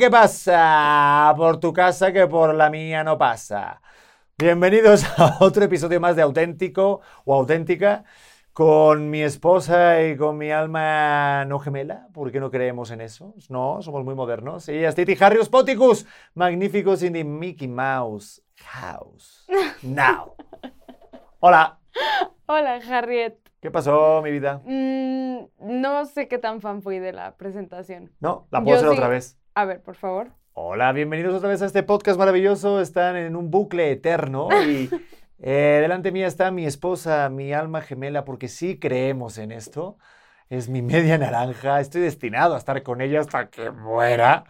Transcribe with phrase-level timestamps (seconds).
[0.00, 1.34] ¿qué pasa?
[1.36, 3.82] Por tu casa que por la mía no pasa.
[4.38, 8.04] Bienvenidos a otro episodio más de Auténtico o Auténtica
[8.54, 13.34] con mi esposa y con mi alma no gemela, ¿por qué no creemos en eso?
[13.50, 14.66] No, somos muy modernos.
[14.70, 19.46] Ella es Titi Harrius Poticus, magníficos in the Mickey Mouse House.
[19.82, 20.34] Now.
[21.40, 21.78] Hola.
[22.46, 23.36] Hola, Harriet.
[23.60, 24.62] ¿Qué pasó, mi vida?
[24.64, 28.10] Mm, no sé qué tan fan fui de la presentación.
[28.20, 28.96] No, la puedo Yo hacer sí.
[28.96, 29.39] otra vez.
[29.54, 30.32] A ver, por favor.
[30.52, 32.80] Hola, bienvenidos otra vez a este podcast maravilloso.
[32.80, 34.88] Están en un bucle eterno y
[35.38, 39.98] eh, delante mía está mi esposa, mi alma gemela, porque sí creemos en esto.
[40.48, 41.80] Es mi media naranja.
[41.80, 44.44] Estoy destinado a estar con ella hasta que muera.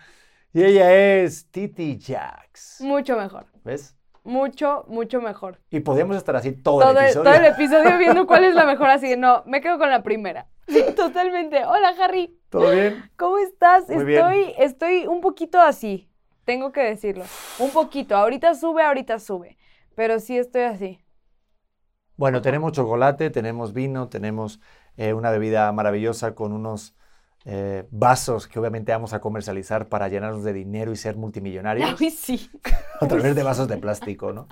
[0.52, 2.80] Y ella es Titi Jax.
[2.80, 3.46] Mucho mejor.
[3.64, 3.96] ¿Ves?
[4.24, 5.58] Mucho, mucho mejor.
[5.70, 7.24] Y podríamos estar así todo, Todo el episodio.
[7.24, 9.16] todo el episodio viendo cuál es la mejor así.
[9.16, 10.46] No, me quedo con la primera.
[10.70, 11.64] Sí, totalmente.
[11.64, 12.38] Hola, Harry.
[12.48, 13.10] ¿Todo bien?
[13.16, 13.88] ¿Cómo estás?
[13.88, 14.20] Muy bien.
[14.20, 16.08] estoy, estoy un poquito así.
[16.44, 17.24] Tengo que decirlo.
[17.58, 18.16] Un poquito.
[18.16, 19.56] Ahorita sube, ahorita sube.
[19.94, 21.00] Pero sí estoy así.
[22.16, 24.60] Bueno, tenemos chocolate, tenemos vino, tenemos
[24.96, 26.94] eh, una bebida maravillosa con unos
[27.46, 32.10] eh, vasos que obviamente vamos a comercializar para llenarnos de dinero y ser multimillonarios Ay,
[32.10, 32.50] sí.
[33.00, 34.46] a través de vasos de plástico, ¿no?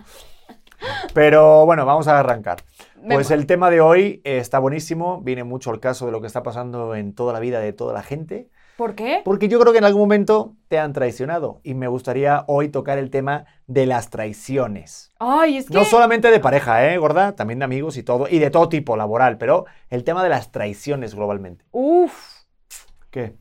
[1.15, 2.63] Pero bueno, vamos a arrancar.
[3.07, 6.27] Pues el tema de hoy eh, está buenísimo, viene mucho al caso de lo que
[6.27, 9.23] está pasando en toda la vida de toda la gente, ¿Por qué?
[9.25, 12.99] porque yo creo que en algún momento te han traicionado y me gustaría hoy tocar
[12.99, 15.11] el tema de las traiciones.
[15.19, 15.75] Ay, es que...
[15.75, 17.35] No solamente de pareja, ¿eh, gorda?
[17.35, 20.53] También de amigos y todo, y de todo tipo, laboral, pero el tema de las
[20.53, 21.65] traiciones globalmente.
[21.73, 22.45] Uf.
[23.11, 23.35] ¿Qué?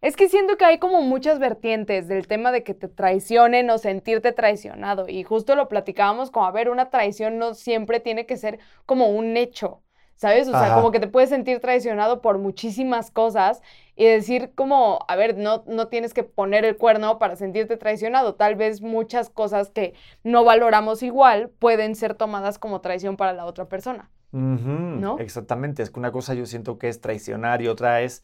[0.00, 3.78] Es que siento que hay como muchas vertientes del tema de que te traicionen o
[3.78, 5.08] sentirte traicionado.
[5.08, 9.08] Y justo lo platicábamos como, a ver, una traición no siempre tiene que ser como
[9.08, 9.82] un hecho,
[10.16, 10.48] ¿sabes?
[10.48, 13.62] O sea, como que te puedes sentir traicionado por muchísimas cosas
[13.94, 18.34] y decir como, a ver, no, no tienes que poner el cuerno para sentirte traicionado.
[18.34, 23.46] Tal vez muchas cosas que no valoramos igual pueden ser tomadas como traición para la
[23.46, 24.10] otra persona.
[24.32, 25.18] ¿No?
[25.18, 28.22] Exactamente, es que una cosa yo siento que es traicionar y otra es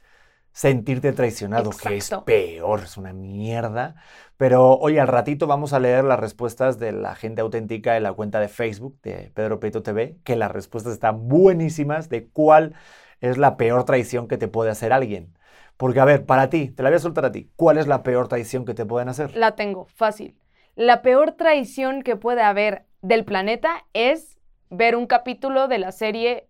[0.53, 3.97] sentirte traicionado, que es peor, es una mierda.
[4.37, 8.13] Pero hoy al ratito vamos a leer las respuestas de la gente auténtica en la
[8.13, 12.75] cuenta de Facebook de Pedro Peito TV, que las respuestas están buenísimas de cuál
[13.21, 15.37] es la peor traición que te puede hacer alguien.
[15.77, 18.03] Porque, a ver, para ti, te la voy a soltar a ti, ¿cuál es la
[18.03, 19.37] peor traición que te pueden hacer?
[19.37, 20.37] La tengo, fácil.
[20.75, 24.39] La peor traición que puede haber del planeta es
[24.71, 26.49] ver un capítulo de la serie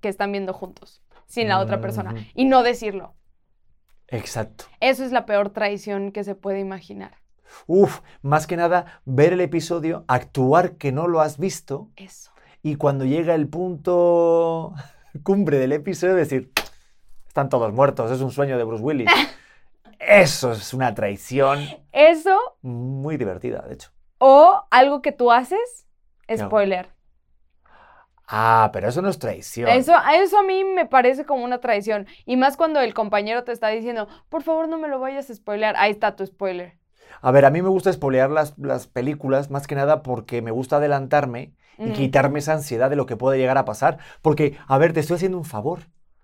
[0.00, 3.14] que están viendo juntos, sin la otra persona, y no decirlo.
[4.10, 4.64] Exacto.
[4.80, 7.12] Eso es la peor traición que se puede imaginar.
[7.66, 12.30] Uf, más que nada, ver el episodio, actuar que no lo has visto Eso.
[12.62, 14.72] y cuando llega el punto
[15.24, 16.52] cumbre del episodio decir,
[17.26, 19.10] están todos muertos, es un sueño de Bruce Willis.
[19.98, 21.60] Eso es una traición
[21.92, 23.90] Eso muy divertida, de hecho.
[24.18, 25.86] o algo que tú haces,
[26.36, 26.88] spoiler.
[28.32, 29.68] Ah, pero eso no es traición.
[29.68, 32.06] Eso, eso a mí me parece como una traición.
[32.24, 35.34] Y más cuando el compañero te está diciendo, por favor no me lo vayas a
[35.34, 35.74] spoilear.
[35.76, 36.74] Ahí está tu spoiler.
[37.22, 40.52] A ver, a mí me gusta spoilear las, las películas más que nada porque me
[40.52, 43.98] gusta adelantarme y quitarme esa ansiedad de lo que puede llegar a pasar.
[44.22, 45.80] Porque, a ver, te estoy haciendo un favor.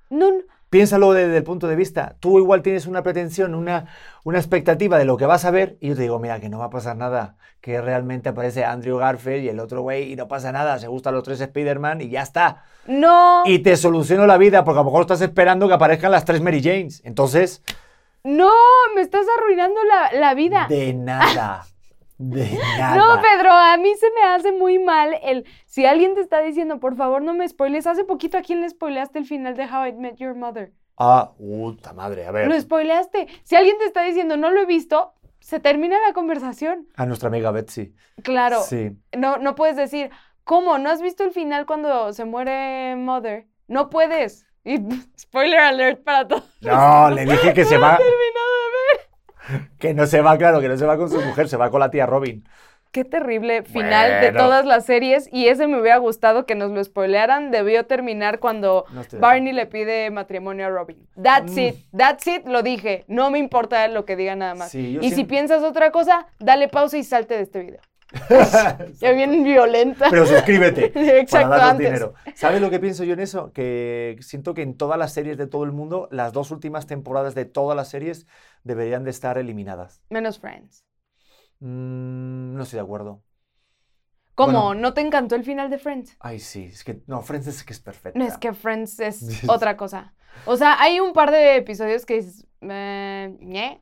[0.08, 0.38] No, no.
[0.71, 2.16] Piénsalo desde el punto de vista.
[2.21, 3.87] Tú igual tienes una pretensión, una,
[4.25, 6.59] una expectativa de lo que vas a ver y yo te digo, mira, que no
[6.59, 7.37] va a pasar nada.
[7.60, 10.78] Que realmente aparece Andrew Garfield y el otro güey y no pasa nada.
[10.78, 12.65] Se gustan los tres Spider-Man y ya está.
[12.87, 13.43] No.
[13.47, 16.41] Y te soluciono la vida porque a lo mejor estás esperando que aparezcan las tres
[16.41, 17.00] Mary Janes.
[17.04, 17.62] Entonces,
[18.25, 18.50] No,
[18.94, 20.66] me estás arruinando la, la vida.
[20.69, 21.65] de nada.
[22.19, 22.97] De nada.
[22.97, 26.81] No, Pedro, a mí se me hace muy mal el si alguien te está diciendo,
[26.81, 27.87] por favor, no me spoiles.
[27.87, 30.72] Hace poquito a quién le spoileaste el final de How I Met Your Mother.
[30.99, 32.27] Ah, puta madre.
[32.27, 32.49] A ver.
[32.49, 33.27] Lo spoileaste.
[33.43, 36.88] Si alguien te está diciendo, no lo he visto, se termina la conversación.
[36.97, 37.94] A nuestra amiga Betsy.
[38.22, 38.62] Claro.
[38.62, 38.97] Sí.
[39.16, 40.10] No, no puedes decir,
[40.44, 40.78] ¿cómo?
[40.78, 43.47] ¿No has visto el final cuando se muere Mother?
[43.69, 44.47] No puedes.
[44.65, 44.78] Y
[45.19, 46.44] spoiler alert para todos.
[46.62, 47.98] No, le dije que se va.
[49.78, 51.80] Que no se va, claro, que no se va con su mujer, se va con
[51.80, 52.44] la tía Robin.
[52.92, 56.82] Qué terrible final de todas las series y ese me hubiera gustado que nos lo
[56.82, 57.50] spoilearan.
[57.50, 60.97] Debió terminar cuando No Barney le pide matrimonio a Robin.
[61.22, 61.59] That's Mm.
[61.59, 63.04] it, that's it, lo dije.
[63.06, 64.71] No me importa lo que diga nada más.
[64.71, 67.80] Sí, y si piensas otra cosa, dale pausa y salte de este video.
[69.00, 70.08] Ya bien violenta.
[70.10, 70.86] Pero suscríbete
[71.20, 72.14] Exacto, para darnos dinero.
[72.34, 73.53] ¿Sabes lo que pienso yo en eso?
[73.53, 77.34] Que siento que en todas las series de todo el mundo, las dos últimas temporadas
[77.34, 78.26] de todas las series
[78.64, 80.03] deberían de estar eliminadas.
[80.10, 80.84] Menos Friends.
[81.60, 83.22] Mm, no estoy de acuerdo.
[84.34, 84.66] ¿Cómo?
[84.66, 84.74] Bueno.
[84.74, 86.16] ¿No te encantó el final de Friends?
[86.20, 88.18] Ay, sí, es que no, Friends es que es perfecta.
[88.18, 90.14] No, es que Friends es otra cosa.
[90.44, 92.47] O sea, hay un par de episodios que es...
[92.60, 93.80] eh,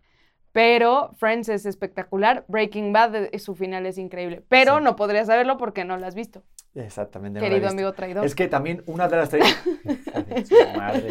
[0.55, 4.45] Pero Friends es espectacular, Breaking Bad, eh, su final es increíble.
[4.49, 4.85] Pero Sí.
[4.85, 6.45] no podrías saberlo porque no lo has visto,
[6.77, 7.41] Exactamente.
[7.41, 8.25] querido amigo traidor.
[8.25, 9.31] Es que también una de las
[10.77, 11.09] madre.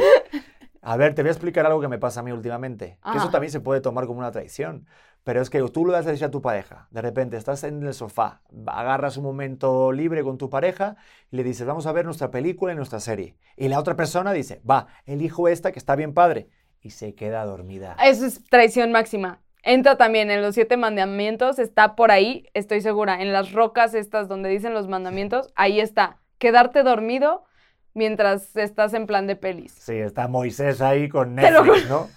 [0.81, 2.98] A ver, te voy a explicar algo que me pasa a mí últimamente.
[3.12, 3.31] Que eso Ah.
[3.31, 4.86] también se puede tomar como una traición.
[5.25, 6.88] Pero es que tú lo das a decir a tu pareja.
[6.92, 10.98] De repente estás en el sofá, agarras un momento libre con tu pareja
[11.31, 13.38] y le dices, vamos a ver nuestra película y nuestra serie.
[13.56, 16.50] Y la otra persona dice, va, elijo esta que está bien padre.
[16.83, 17.95] Y se queda dormida.
[18.03, 19.39] Eso es traición máxima.
[19.63, 24.27] Entra también en los siete mandamientos, está por ahí, estoy segura, en las rocas estas
[24.27, 27.45] donde dicen los mandamientos, ahí está, quedarte dormido
[27.94, 29.71] mientras estás en plan de pelis.
[29.71, 32.09] Sí, está Moisés ahí con Netflix, ¿no?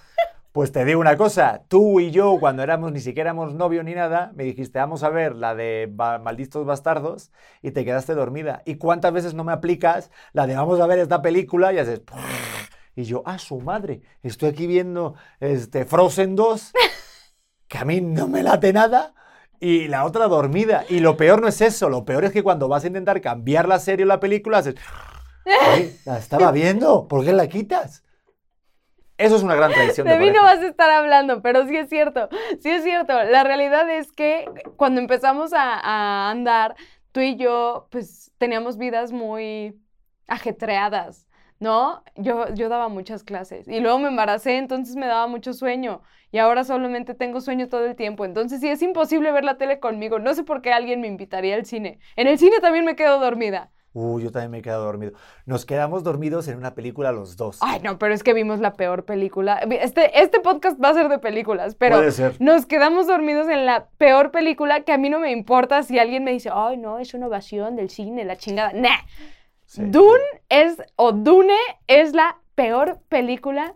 [0.50, 3.94] Pues te digo una cosa, tú y yo cuando éramos ni siquiera éramos novio ni
[3.94, 7.30] nada, me dijiste, vamos a ver la de Ba- Malditos Bastardos
[7.60, 8.62] y te quedaste dormida.
[8.64, 12.00] ¿Y cuántas veces no me aplicas la de vamos a ver esta película y haces...
[12.96, 16.72] Y yo, ah, su madre, estoy aquí viendo este, Frozen 2,
[17.69, 19.14] que a mí no me late nada,
[19.60, 20.84] y la otra dormida.
[20.88, 23.69] Y lo peor no es eso, lo peor es que cuando vas a intentar cambiar
[23.69, 24.76] la serie o la película, haces...
[25.75, 28.02] "Oye, la estaba viendo, ¿por qué la quitas?
[29.19, 30.54] Eso es una gran traición de, De mí no pareja.
[30.56, 32.28] vas a estar hablando, pero sí es cierto,
[32.60, 33.12] sí es cierto.
[33.25, 34.44] La realidad es que
[34.76, 36.76] cuando empezamos a, a andar,
[37.12, 39.81] tú y yo, pues teníamos vidas muy
[40.28, 41.25] ajetreadas,
[41.58, 42.03] ¿no?
[42.17, 46.38] Yo, yo daba muchas clases y luego me embaracé, entonces me daba mucho sueño y
[46.38, 48.25] ahora solamente tengo sueño todo el tiempo.
[48.25, 50.19] Entonces sí es imposible ver la tele conmigo.
[50.19, 51.99] No sé por qué alguien me invitaría al cine.
[52.17, 53.70] En el cine también me quedo dormida.
[53.94, 55.12] Uh, yo también me he quedado dormido.
[55.47, 57.56] Nos quedamos dormidos en una película los dos.
[57.62, 59.55] Ay, no, pero es que vimos la peor película.
[59.56, 62.37] Este, este podcast va a ser de películas, pero Puede ser.
[62.38, 66.25] nos quedamos dormidos en la peor película que a mí no me importa si alguien
[66.25, 68.75] me dice, ay, no, es una ovación del cine, la chingada.
[68.75, 68.99] Nah.
[69.76, 71.56] Dune es, o Dune
[71.87, 73.75] es la peor película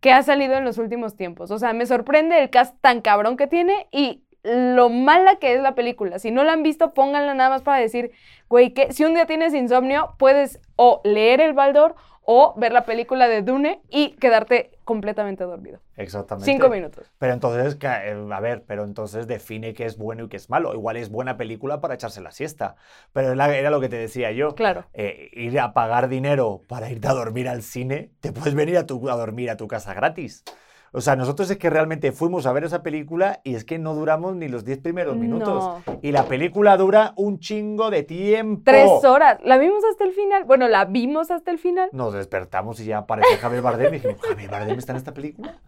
[0.00, 1.50] que ha salido en los últimos tiempos.
[1.50, 5.60] O sea, me sorprende el cast tan cabrón que tiene y lo mala que es
[5.60, 6.18] la película.
[6.18, 8.12] Si no la han visto, pónganla nada más para decir,
[8.48, 11.94] güey, que si un día tienes insomnio, puedes o leer El Baldor
[12.32, 15.80] o ver la película de Dune y quedarte completamente dormido.
[15.96, 16.50] Exactamente.
[16.50, 17.10] Cinco minutos.
[17.18, 20.72] Pero entonces, eh, a ver, pero entonces define qué es bueno y qué es malo.
[20.74, 22.76] Igual es buena película para echarse la siesta.
[23.12, 24.54] Pero era era lo que te decía yo.
[24.54, 24.84] Claro.
[24.94, 28.86] Eh, ir a pagar dinero para irte a dormir al cine, te puedes venir a,
[28.86, 30.44] tu, a dormir a tu casa gratis.
[30.92, 33.94] O sea, nosotros es que realmente fuimos a ver esa película y es que no
[33.94, 35.82] duramos ni los 10 primeros minutos.
[35.86, 35.98] No.
[36.02, 38.62] Y la película dura un chingo de tiempo.
[38.64, 39.38] Tres horas.
[39.44, 40.44] ¿La vimos hasta el final?
[40.44, 41.90] Bueno, la vimos hasta el final.
[41.92, 45.60] Nos despertamos y ya aparece Javier Bardem y dijimos, ¿Javier Bardem está en esta película?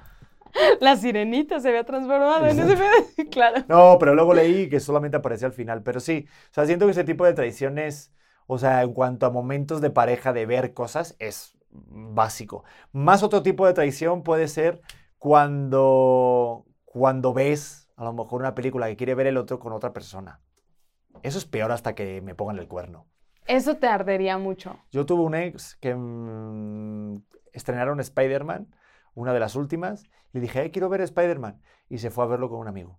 [0.80, 3.30] La sirenita se había transformado en ese pedo.
[3.30, 3.64] Claro.
[3.68, 5.82] No, pero luego leí que solamente aparecía al final.
[5.82, 8.12] Pero sí, o sea, siento que ese tipo de traiciones,
[8.46, 12.64] o sea, en cuanto a momentos de pareja, de ver cosas, es básico.
[12.92, 14.82] Más otro tipo de traición puede ser
[15.22, 19.92] cuando, cuando ves a lo mejor una película que quiere ver el otro con otra
[19.92, 20.40] persona.
[21.22, 23.06] Eso es peor hasta que me pongan el cuerno.
[23.46, 24.80] Eso te ardería mucho.
[24.90, 27.22] Yo tuve un ex que mm,
[27.52, 28.74] estrenaron Spider-Man,
[29.14, 30.02] una de las últimas,
[30.32, 31.62] y le dije, "Ay, quiero ver Spider-Man.
[31.88, 32.98] Y se fue a verlo con un amigo.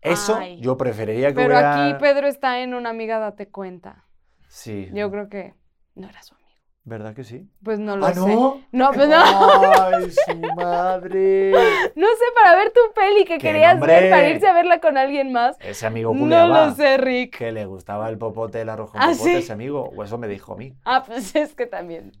[0.00, 0.60] Eso Ay.
[0.60, 1.86] yo preferiría que Pero hubiera...
[1.86, 4.04] aquí Pedro está en una amiga, date cuenta.
[4.46, 4.90] Sí.
[4.92, 5.56] Yo creo que
[5.96, 6.47] no era su amigo.
[6.84, 7.46] ¿Verdad que sí?
[7.62, 8.20] Pues no lo ¿Ah, sé.
[8.20, 8.62] no?
[8.72, 9.16] No, pues no.
[9.18, 11.50] ¡Ay, su madre!
[11.94, 13.92] No sé, para ver tu peli que ¡Qué querías nombre!
[14.00, 15.56] ver, para irse a verla con alguien más.
[15.60, 16.66] Ese amigo No culeaba.
[16.68, 17.36] lo sé, Rick.
[17.38, 19.36] Que le gustaba el popote, el arroz con ¿Ah, popote, sí?
[19.36, 19.92] ese amigo.
[19.94, 20.74] O eso me dijo a mí.
[20.86, 22.12] Ah, pues es que también.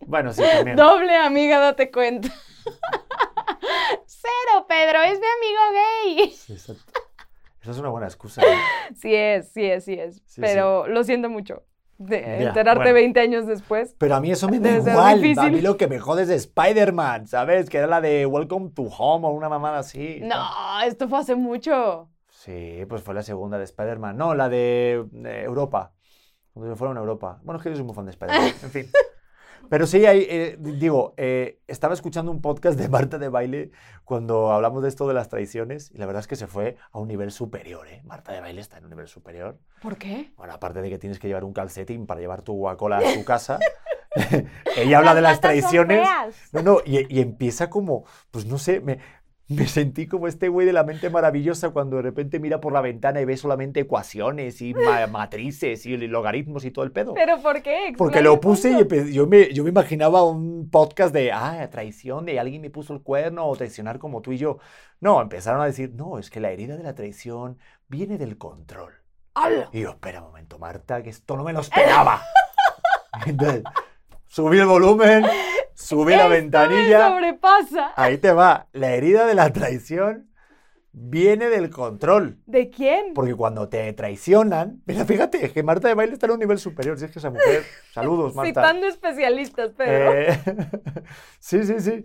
[0.00, 0.76] Bueno, sí, también.
[0.76, 2.28] Doble amiga, date cuenta.
[4.06, 5.60] Cero, Pedro, es mi amigo
[6.24, 6.30] gay.
[6.32, 7.00] Sí, exacto.
[7.62, 8.42] Esa es una buena excusa.
[8.42, 8.56] ¿eh?
[8.96, 10.22] Sí es, sí es, sí es.
[10.26, 11.62] Sí, pero lo siento mucho.
[11.98, 12.94] De enterarte bueno.
[12.94, 13.94] 20 años después.
[13.98, 15.38] Pero a mí eso me da igual.
[15.38, 17.70] A mí lo que me jode es de Spider-Man, ¿sabes?
[17.70, 20.20] Que era la de Welcome to Home o una mamada así.
[20.22, 20.46] No,
[20.84, 22.08] esto fue hace mucho.
[22.28, 24.16] Sí, pues fue la segunda de Spider-Man.
[24.16, 25.92] No, la de eh, Europa.
[26.52, 27.40] Cuando se fueron a Europa.
[27.42, 28.52] Bueno, es que yo soy muy fan de Spider-Man.
[28.62, 28.86] En fin.
[29.68, 33.70] Pero sí, hay, eh, digo, eh, estaba escuchando un podcast de Marta de Baile
[34.04, 36.98] cuando hablamos de esto de las traiciones y la verdad es que se fue a
[36.98, 38.02] un nivel superior, ¿eh?
[38.04, 39.58] Marta de Baile está en un nivel superior.
[39.82, 40.32] ¿Por qué?
[40.36, 43.24] Bueno, aparte de que tienes que llevar un calcetín para llevar tu guacola a su
[43.24, 43.58] casa,
[44.76, 46.08] ella habla de las patas son traiciones.
[46.52, 48.98] No, no, y, y empieza como, pues no sé, me,
[49.48, 52.80] me sentí como este güey de la mente maravillosa cuando de repente mira por la
[52.80, 57.14] ventana y ve solamente ecuaciones y ma- matrices y logaritmos y todo el pedo.
[57.14, 57.94] ¿Pero por qué?
[57.96, 62.40] Porque lo puse y yo me, yo me imaginaba un podcast de, ah, traición, de
[62.40, 64.58] alguien me puso el cuerno o traicionar como tú y yo.
[65.00, 68.94] No, empezaron a decir, no, es que la herida de la traición viene del control.
[69.34, 69.68] ¡Hala!
[69.72, 72.20] Y yo, espera un momento, Marta, que esto no me lo esperaba.
[73.26, 73.62] Entonces,
[74.26, 75.24] subí el volumen,
[75.76, 77.08] subí la Esto me ventanilla.
[77.08, 77.92] sobrepasa.
[77.96, 78.66] Ahí te va.
[78.72, 80.30] La herida de la traición
[80.92, 82.38] viene del control.
[82.46, 83.12] ¿De quién?
[83.14, 86.98] Porque cuando te traicionan, mira, fíjate, que Marta de baile está en un nivel superior.
[86.98, 88.62] Si es que esa mujer, saludos, Marta.
[88.62, 90.12] Citando especialistas, Pedro.
[90.14, 90.40] Eh,
[91.38, 92.04] sí, sí, sí.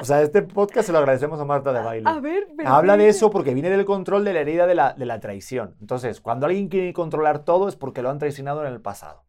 [0.00, 2.10] O sea, este podcast se lo agradecemos a Marta de baile.
[2.10, 4.92] A ver, pero Habla de eso porque viene del control de la herida de la,
[4.92, 5.76] de la traición.
[5.80, 9.24] Entonces, cuando alguien quiere controlar todo es porque lo han traicionado en el pasado.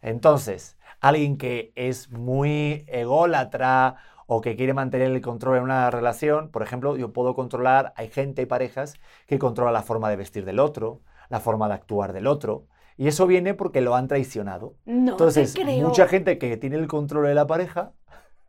[0.00, 6.50] Entonces, alguien que es muy ególatra o que quiere mantener el control en una relación,
[6.50, 8.94] por ejemplo, yo puedo controlar, hay gente y parejas
[9.26, 11.00] que controla la forma de vestir del otro,
[11.30, 14.74] la forma de actuar del otro, y eso viene porque lo han traicionado.
[14.84, 15.86] No Entonces, te creo.
[15.88, 17.92] mucha gente que tiene el control de la pareja,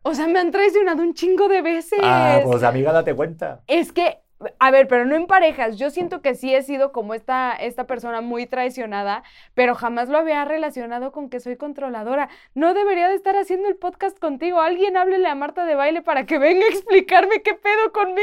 [0.01, 1.99] O sea, me han traicionado un chingo de veces.
[2.03, 3.61] ah, pues amiga, date cuenta.
[3.67, 4.19] Es que,
[4.59, 5.77] a ver, pero no en parejas.
[5.77, 10.17] Yo siento que sí he sido como esta, esta persona muy traicionada, pero jamás lo
[10.17, 12.29] había relacionado con que soy controladora.
[12.53, 14.61] No debería de estar haciendo el podcast contigo.
[14.61, 18.19] Alguien háblele a Marta de baile para que venga a explicarme qué pedo conmigo.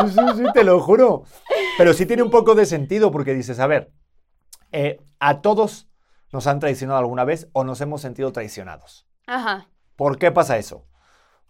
[0.00, 1.24] Sí, sí, sí, te lo juro.
[1.76, 3.90] Pero sí tiene un poco de sentido porque dices, a ver,
[4.70, 5.88] eh, a todos
[6.32, 9.08] nos han traicionado alguna vez o nos hemos sentido traicionados.
[9.26, 9.68] Ajá.
[9.96, 10.86] ¿Por qué pasa eso?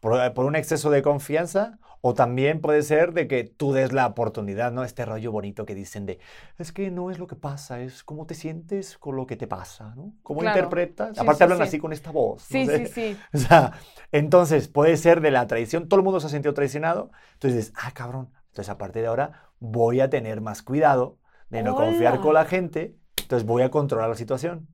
[0.01, 1.79] ¿Por, por un exceso de confianza?
[2.01, 4.85] O también puede ser de que tú des la oportunidad, ¿no?
[4.85, 6.21] Este rollo bonito que dicen de,
[6.59, 9.47] es que no es lo que pasa, es cómo te sientes con lo que te
[9.49, 10.15] pasa, ¿no?
[10.23, 10.59] ¿Cómo Claro.
[10.59, 11.17] interpretas?
[11.17, 11.63] Sí, Aparte sí, hablan sí.
[11.63, 12.51] así con esta voz.
[12.51, 12.87] no Sí, sé.
[12.87, 13.27] sí, sí.
[13.35, 13.73] O sea,
[14.13, 17.73] entonces puede ser de la traición, todo el mundo se ha sentido traicionado, entonces dices,
[17.77, 21.19] ah, cabrón, entonces a partir de ahora voy a tener más cuidado
[21.51, 24.69] de no confiar con la gente, entonces voy a controlar la situación.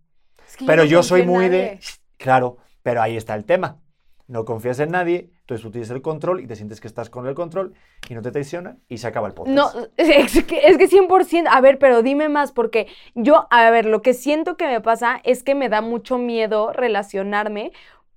[0.46, 1.80] Es que Pero no yo soy muy de,
[2.16, 3.80] claro, pero ahí está el tema.
[4.26, 7.26] No confías en nadie, entonces tú tienes el control y te sientes que estás con
[7.26, 7.74] el control
[8.08, 9.54] y no te traicionan y se acaba el podcast.
[9.54, 13.84] No, es que, es que 100%, a ver, pero dime más, porque yo, a ver,
[13.84, 17.72] lo que siento que me pasa es que me da mucho miedo relacionarme,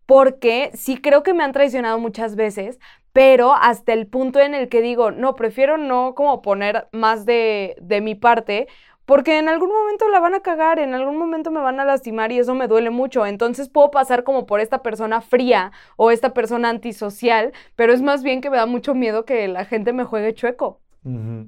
[0.05, 2.79] porque sí creo que me han traicionado muchas veces,
[3.11, 7.75] pero hasta el punto en el que digo, no, prefiero no como poner más de,
[7.81, 8.69] de mi parte,
[9.07, 12.33] porque en algún momento la van a cagar, en algún momento me van a lastimar
[12.33, 13.25] y eso me duele mucho.
[13.25, 18.21] Entonces puedo pasar como por esta persona fría o esta persona antisocial, pero es más
[18.21, 20.81] bien que me da mucho miedo que la gente me juegue chueco.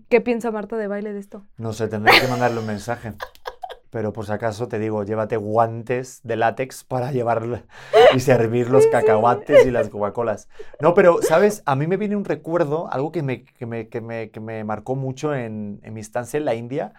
[0.08, 1.44] ¿Qué piensa Marta de baile de esto?
[1.58, 3.12] No sé, tendré que mandarle un mensaje.
[3.90, 7.44] Pero por si acaso te digo, llévate guantes de látex para llevar
[8.16, 10.48] y servir los cacahuates y las Coca-Colas.
[10.80, 11.64] No, pero, ¿sabes?
[11.66, 14.64] A mí me viene un recuerdo, algo que me, que me, que me, que me
[14.64, 16.94] marcó mucho en, en mi estancia en la India,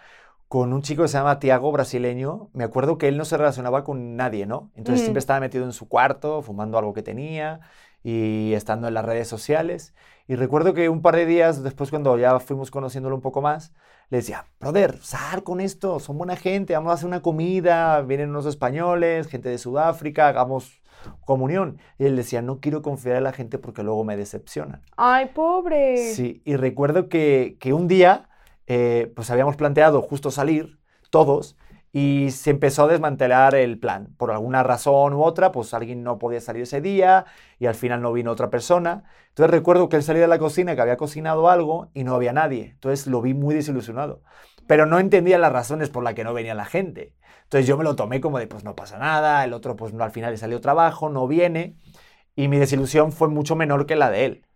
[0.50, 2.48] con un chico que se llama Tiago, brasileño.
[2.54, 4.72] Me acuerdo que él no se relacionaba con nadie, ¿no?
[4.74, 5.04] Entonces Mm.
[5.04, 7.60] siempre estaba metido en su cuarto, fumando algo que tenía
[8.02, 9.94] y estando en las redes sociales.
[10.26, 13.72] Y recuerdo que un par de días después, cuando ya fuimos conociéndolo un poco más,
[14.08, 18.30] le decía, brother, sal con esto, son buena gente, vamos a hacer una comida, vienen
[18.30, 20.82] unos españoles, gente de Sudáfrica, hagamos
[21.24, 21.78] comunión.
[21.96, 24.82] Y él decía, no quiero confiar en la gente porque luego me decepcionan.
[24.96, 26.12] Ay, pobre.
[26.12, 28.26] Sí, y recuerdo que, que un día,
[28.72, 30.78] eh, pues habíamos planteado justo salir,
[31.10, 31.56] todos,
[31.90, 34.14] y se empezó a desmantelar el plan.
[34.16, 37.24] Por alguna razón u otra, pues alguien no podía salir ese día
[37.58, 39.02] y al final no vino otra persona.
[39.30, 42.32] Entonces recuerdo que él salía de la cocina, que había cocinado algo y no había
[42.32, 42.70] nadie.
[42.74, 44.22] Entonces lo vi muy desilusionado.
[44.68, 47.16] Pero no entendía las razones por las que no venía la gente.
[47.42, 50.04] Entonces yo me lo tomé como de, pues no pasa nada, el otro pues no,
[50.04, 51.74] al final le salió trabajo, no viene.
[52.36, 54.46] Y mi desilusión fue mucho menor que la de él.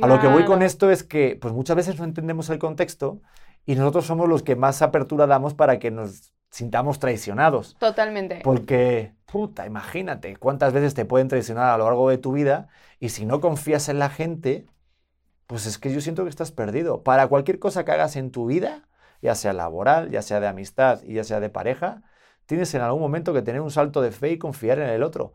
[0.00, 3.20] A lo que voy con esto es que pues muchas veces no entendemos el contexto
[3.68, 7.76] y nosotros somos los que más apertura damos para que nos sintamos traicionados.
[7.78, 8.40] Totalmente.
[8.42, 13.10] Porque, puta, imagínate cuántas veces te pueden traicionar a lo largo de tu vida y
[13.10, 14.64] si no confías en la gente,
[15.46, 17.02] pues es que yo siento que estás perdido.
[17.02, 18.88] Para cualquier cosa que hagas en tu vida,
[19.20, 22.00] ya sea laboral, ya sea de amistad y ya sea de pareja,
[22.46, 25.34] tienes en algún momento que tener un salto de fe y confiar en el otro.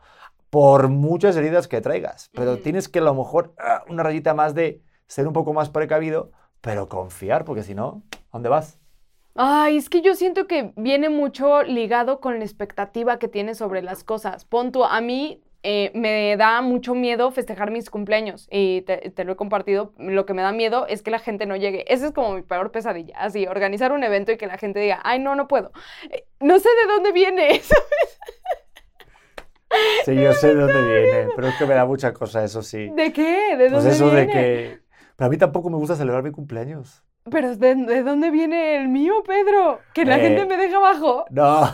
[0.49, 2.31] Por muchas heridas que traigas.
[2.33, 2.63] Pero Ujú.
[2.63, 6.31] tienes que a lo mejor ah, una rayita más de ser un poco más precavido,
[6.61, 8.79] pero confiar, porque si no, ¿a dónde vas?
[9.35, 13.81] Ay, es que yo siento que viene mucho ligado con la expectativa que tienes sobre
[13.81, 14.45] las cosas.
[14.45, 19.23] Pon tú, a mí eh, me da mucho miedo festejar mis cumpleaños y te, te
[19.23, 19.93] lo he compartido.
[19.97, 21.83] Lo que me da miedo es que la gente no llegue.
[21.91, 23.17] Esa es como mi peor pesadilla.
[23.17, 25.71] Así, organizar un evento y que la gente diga, ay, no, no puedo.
[26.11, 27.75] Eh, no sé de dónde viene eso.
[30.01, 32.89] Sí, yo sé de dónde viene, pero es que me da mucha cosa, eso sí.
[32.91, 33.55] ¿De qué?
[33.57, 34.83] ¿De Pues dónde eso de que...
[35.15, 37.03] Pero a mí tampoco me gusta celebrar mi cumpleaños.
[37.31, 39.79] Pero ¿de, de dónde viene el mío, Pedro?
[39.93, 41.25] Que la Eh, gente me deja abajo.
[41.29, 41.65] No.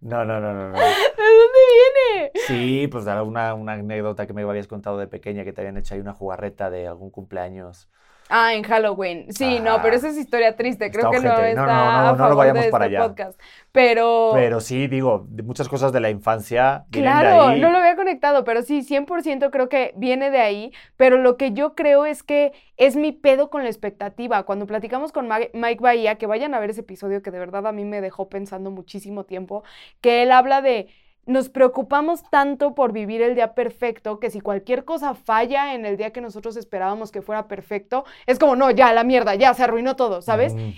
[0.00, 0.78] No, no, no, no, no.
[0.78, 2.30] ¿De dónde viene?
[2.46, 5.94] Sí, pues una, una anécdota que me habías contado de pequeña que te habían hecho
[5.94, 7.88] ahí una jugarreta de algún cumpleaños.
[8.28, 9.32] Ah, en Halloween.
[9.32, 10.90] Sí, no, pero esa es historia triste.
[10.90, 13.08] Creo que no está No, no, no, a no lo vayamos de para este allá.
[13.08, 13.40] podcast.
[13.70, 17.60] Pero, Pero sí, digo, muchas cosas de la infancia de claro, ahí.
[17.60, 20.72] no lo había conectado, pero sí, 100% creo que viene de ahí.
[20.96, 24.42] Pero lo que yo creo es que es mi pedo con la expectativa.
[24.44, 27.72] Cuando platicamos con Mike Bahía, que vayan a ver ese episodio que de verdad a
[27.72, 29.62] mí me dejó pensando muchísimo tiempo,
[30.00, 30.88] que él habla de
[31.26, 35.96] nos preocupamos tanto por vivir el día perfecto que si cualquier cosa falla en el
[35.96, 39.64] día que nosotros esperábamos que fuera perfecto, es como, no, ya, la mierda, ya, se
[39.64, 40.54] arruinó todo, ¿sabes?
[40.54, 40.70] Mm,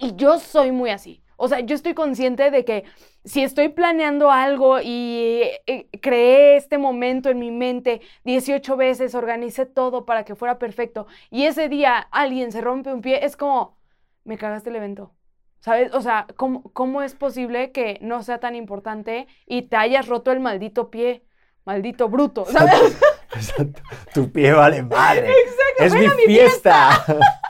[0.00, 1.22] Y yo soy muy así.
[1.36, 2.84] O sea, yo estoy consciente de que
[3.24, 9.64] si estoy planeando algo y eh, creé este momento en mi mente 18 veces, organicé
[9.66, 13.78] todo para que fuera perfecto y ese día alguien se rompe un pie, es como,
[14.24, 15.12] me cagaste el evento.
[15.60, 15.92] ¿Sabes?
[15.94, 20.30] O sea, ¿cómo, cómo es posible que no sea tan importante y te hayas roto
[20.32, 21.24] el maldito pie?
[21.64, 22.98] Maldito bruto, ¿sabes?
[23.34, 23.82] Exacto.
[24.14, 25.30] Tu pie vale madre.
[25.78, 27.04] Exacto, Es mi fiesta.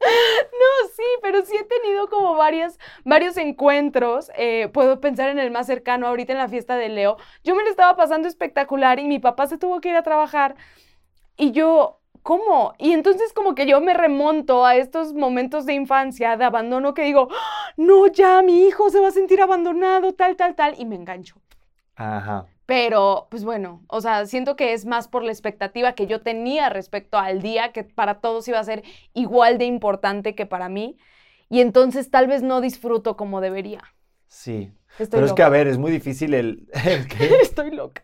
[0.00, 4.30] No, sí, pero sí he tenido como varios, varios encuentros.
[4.36, 7.16] eh, puedo pensar en el más cercano, ahorita en la fiesta de Leo.
[7.44, 10.56] Yo me lo estaba pasando espectacular y mi papá se tuvo que ir a trabajar.
[11.36, 12.74] Y yo, ¿cómo?
[12.76, 17.04] Y entonces como que yo me remonto a estos momentos de infancia, de abandono, que
[17.04, 20.84] digo, "Ah, no, ya, mi hijo se va a sentir abandonado, tal, tal, tal, y
[20.84, 21.36] me engancho.
[21.96, 22.44] Ajá.
[22.66, 26.68] Pero, pues bueno, o sea, siento que es más por la expectativa que yo tenía
[26.68, 28.82] respecto al día, que para todos iba a ser
[29.14, 30.98] igual de importante que para mí.
[31.48, 33.80] Y entonces tal vez no disfruto como debería.
[34.26, 34.70] Sí.
[34.98, 36.68] Estoy Pero es que, a ver, es muy difícil el...
[36.84, 37.36] ¿El qué?
[37.40, 38.02] Estoy loca.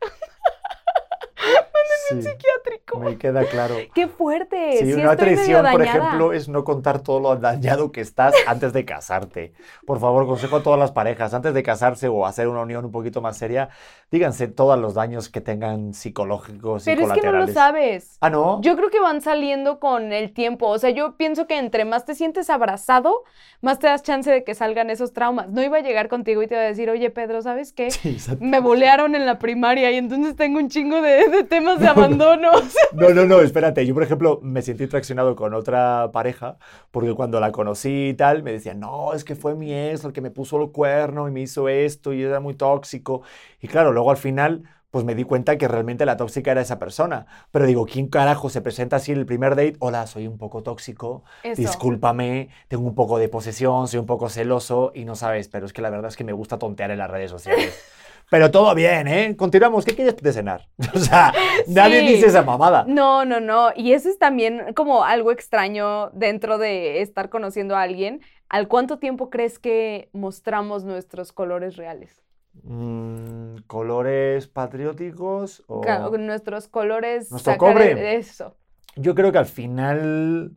[2.09, 2.99] Sí, Psiquiátrico.
[2.99, 3.77] me queda claro.
[3.95, 4.79] Qué fuerte.
[4.79, 8.73] Sí, Sí, una traición, por ejemplo, es no contar todo lo dañado que estás antes
[8.73, 9.53] de casarte.
[9.87, 12.93] Por favor, consejo a todas las parejas, antes de casarse o hacer una unión un
[12.93, 13.69] poquito más seria,
[14.11, 18.19] díganse todos los daños que tengan psicológicos y Pero es que no lo sabes.
[18.21, 18.61] Ah, ¿no?
[18.63, 20.69] Yo creo que van saliendo con el tiempo.
[20.69, 23.25] O sea, yo pienso que entre más te sientes abrazado,
[23.61, 25.49] más te das chance de que salgan esos traumas.
[25.49, 27.91] No iba a llegar contigo y te iba a decir, oye, Pedro, ¿sabes qué?
[28.05, 28.19] Sí.
[28.41, 32.51] Me bolearon en la primaria y entonces tengo un chingo de, de temas de abandono.
[32.93, 33.85] No, no, no, espérate.
[33.87, 36.59] Yo, por ejemplo, me sentí traicionado con otra pareja
[36.91, 40.13] porque cuando la conocí y tal, me decían, no, es que fue mi ex el
[40.13, 43.23] que me puso el cuerno y me hizo esto y era muy tóxico.
[43.61, 46.79] Y claro, luego al final, pues me di cuenta que realmente la tóxica era esa
[46.79, 47.27] persona.
[47.51, 49.75] Pero digo, ¿quién carajo se presenta así en el primer date?
[49.81, 51.61] Hola, soy un poco tóxico, Eso.
[51.61, 55.73] discúlpame, tengo un poco de posesión, soy un poco celoso y no sabes, pero es
[55.73, 57.77] que la verdad es que me gusta tontear en las redes sociales.
[58.31, 59.37] Pero todo bien, ¿eh?
[59.37, 59.85] Continuamos.
[59.85, 60.69] ¿Qué quieres de cenar?
[60.95, 61.33] O sea,
[61.69, 62.85] nadie dice esa mamada.
[62.89, 63.71] No, no, no.
[63.77, 68.21] Y eso es también como algo extraño dentro de estar conociendo a alguien.
[68.49, 72.23] ¿Al cuánto tiempo crees que mostramos nuestros colores reales?
[72.63, 75.65] Mm, ¿Colores patrióticos?
[75.67, 75.81] O...
[75.81, 77.31] Ca- Nuestros colores...
[77.31, 78.17] Nuestro cobre.
[78.17, 78.57] Eso.
[78.97, 80.57] Yo creo que al final,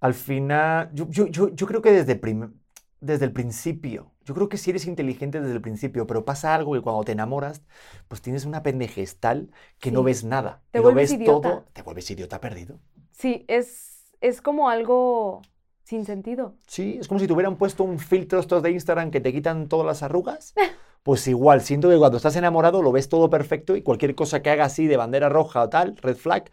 [0.00, 2.54] al final, yo, yo, yo, yo creo que desde, prim-
[3.00, 6.72] desde el principio, yo creo que si eres inteligente desde el principio, pero pasa algo
[6.74, 7.62] que cuando te enamoras,
[8.08, 10.04] pues tienes una pendejez tal que no Sí.
[10.06, 10.62] ves nada.
[10.70, 11.48] Te vuelves ves idiota.
[11.50, 12.78] todo, te vuelves idiota perdido.
[13.10, 15.42] Sí, es, es como algo
[15.84, 16.54] sin sentido.
[16.66, 19.68] Sí, es como si te hubieran puesto un filtro estos de Instagram que te quitan
[19.68, 20.54] todas las arrugas.
[21.02, 24.50] Pues igual, siento que cuando estás enamorado lo ves todo perfecto y cualquier cosa que
[24.50, 26.48] haga así de bandera roja o tal, red flag,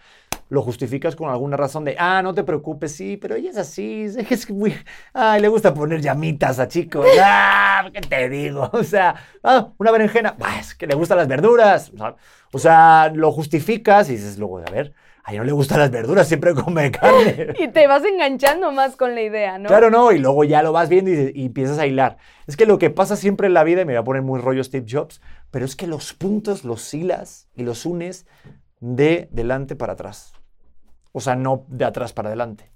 [0.49, 4.03] lo justificas con alguna razón de, ah, no te preocupes, sí, pero ella es así,
[4.03, 4.75] es muy,
[5.13, 8.69] ay, le gusta poner llamitas a chicos, ah, ¿qué te digo?
[8.79, 11.91] O sea, ah, una berenjena, bah, es que le gustan las verduras,
[12.51, 15.91] o sea, lo justificas y dices luego, a ver, a ella no le gustan las
[15.91, 17.53] verduras, siempre come carne.
[17.59, 19.67] Y te vas enganchando más con la idea, ¿no?
[19.67, 22.17] Claro, no, y luego ya lo vas viendo y, y empiezas a hilar.
[22.47, 24.39] Es que lo que pasa siempre en la vida, y me voy a poner muy
[24.39, 28.25] rollo Steve Jobs, pero es que los puntos los hilas y los unes
[28.79, 30.33] de delante para atrás.
[31.11, 32.71] O sea, no de atrás para adelante.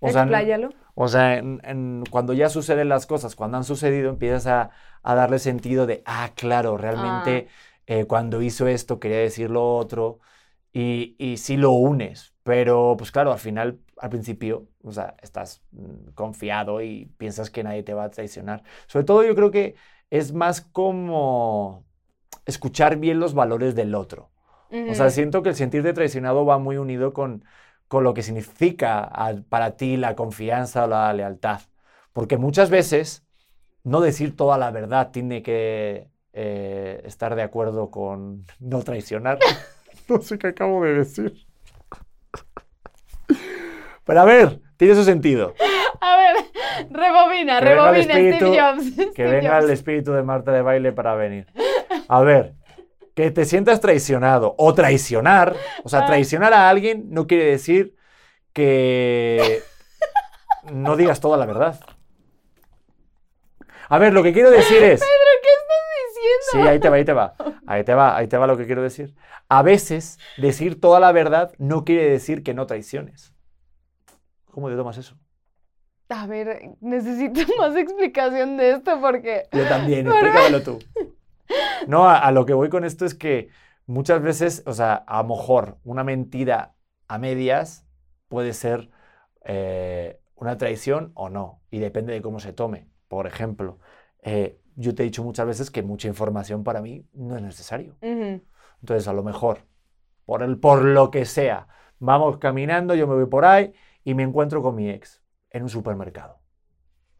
[0.00, 0.70] O sea, Expláyalo.
[0.94, 4.70] o sea, en- en- cuando ya suceden las cosas, cuando han sucedido, empiezas a,
[5.02, 7.48] a darle sentido de, ah, claro, realmente
[7.86, 10.20] eh, cuando hizo esto quería decir lo otro,
[10.72, 15.62] y, y sí lo unes, pero pues claro, al final, al principio, o sea, estás
[15.72, 18.62] mm, confiado y piensas que nadie te va a traicionar.
[18.86, 19.76] Sobre todo yo creo que
[20.10, 21.84] es más como
[22.46, 24.30] escuchar bien los valores del otro.
[24.86, 27.44] O sea, siento que el sentirte traicionado va muy unido con,
[27.88, 29.10] con lo que significa
[29.48, 31.60] para ti la confianza o la lealtad.
[32.12, 33.24] Porque muchas veces
[33.84, 39.38] no decir toda la verdad tiene que eh, estar de acuerdo con no traicionar.
[40.08, 41.34] no sé qué acabo de decir.
[44.04, 45.54] Pero a ver, tiene su sentido.
[46.00, 46.36] A ver,
[46.90, 48.96] rebobina, Que venga el rebobina, Steve espíritu- Jobs.
[48.96, 49.64] Que Steve venga Jobs.
[49.64, 51.46] el espíritu de Marta de baile para venir.
[52.08, 52.54] A ver,
[53.18, 56.06] que te sientas traicionado o traicionar, o sea, Ah.
[56.06, 57.96] traicionar a alguien no quiere decir
[58.52, 59.60] que
[60.72, 61.80] no digas toda la verdad.
[63.88, 65.00] A ver, lo que quiero decir es...
[65.00, 66.70] Pedro, ¿qué estás Sí, diciendo?
[66.70, 67.34] ahí te va, ahí te va.
[67.66, 69.16] Ahí te va, ahí te va lo que quiero decir.
[69.48, 73.34] A veces, decir toda la verdad no quiere decir que no traiciones.
[74.52, 75.16] ¿Cómo te tomas eso?
[76.08, 79.48] A ver, necesito más explicación de esto porque...
[79.52, 80.78] Yo también, explícamelo tú.
[81.86, 83.50] No, a, a lo que voy con esto es que
[83.86, 86.74] muchas veces, o sea, a lo mejor una mentira
[87.08, 87.86] a medias
[88.28, 88.90] puede ser
[89.44, 92.88] eh, una traición o no, y depende de cómo se tome.
[93.08, 93.78] Por ejemplo,
[94.22, 97.96] eh, yo te he dicho muchas veces que mucha información para mí no es necesario.
[98.80, 99.60] Entonces, a lo mejor,
[100.26, 103.72] por, el, por lo que sea, vamos caminando, yo me voy por ahí
[104.04, 106.40] y me encuentro con mi ex en un supermercado,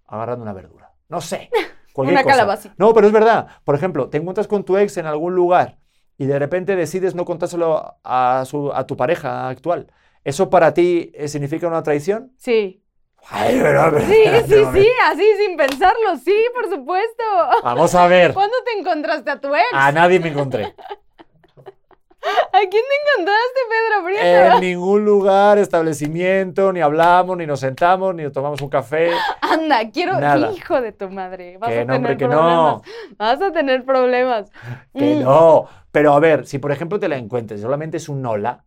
[0.06, 0.92] agarrando una verdura.
[1.08, 1.50] No sé.
[2.06, 2.36] cualquier Una cosa.
[2.36, 2.74] calabacita.
[2.78, 3.48] No, pero es verdad.
[3.64, 5.78] Por ejemplo, te encuentras con tu ex en algún lugar
[6.16, 9.92] y de repente decides no contárselo a, su- a tu pareja actual.
[10.24, 12.32] ¿Eso para ti eh, significa una traición?
[12.38, 12.84] Sí.
[13.30, 17.24] Ay, pero- pero- Sí, sí, sí, así sin pensarlo, sí, por supuesto.
[17.64, 18.32] Vamos a ver.
[18.32, 19.64] ¿Cuándo te encontraste a tu ex?
[19.72, 20.74] A nadie me encontré.
[22.52, 24.54] ¿A quién te encontraste, Pedro Prieto?
[24.56, 29.10] En ningún lugar, establecimiento, ni hablamos, ni nos sentamos, ni tomamos un café.
[29.40, 30.18] Anda, quiero.
[30.20, 30.50] Nada.
[30.52, 31.58] Hijo de tu madre.
[31.58, 32.54] Vas Que a no, hombre, tener que problemas.
[32.76, 32.82] no.
[33.18, 34.50] Vas a tener problemas.
[34.94, 35.66] Que Mm, no.
[35.92, 38.64] Pero a ver, si por ejemplo te la encuentres, solamente es un hola,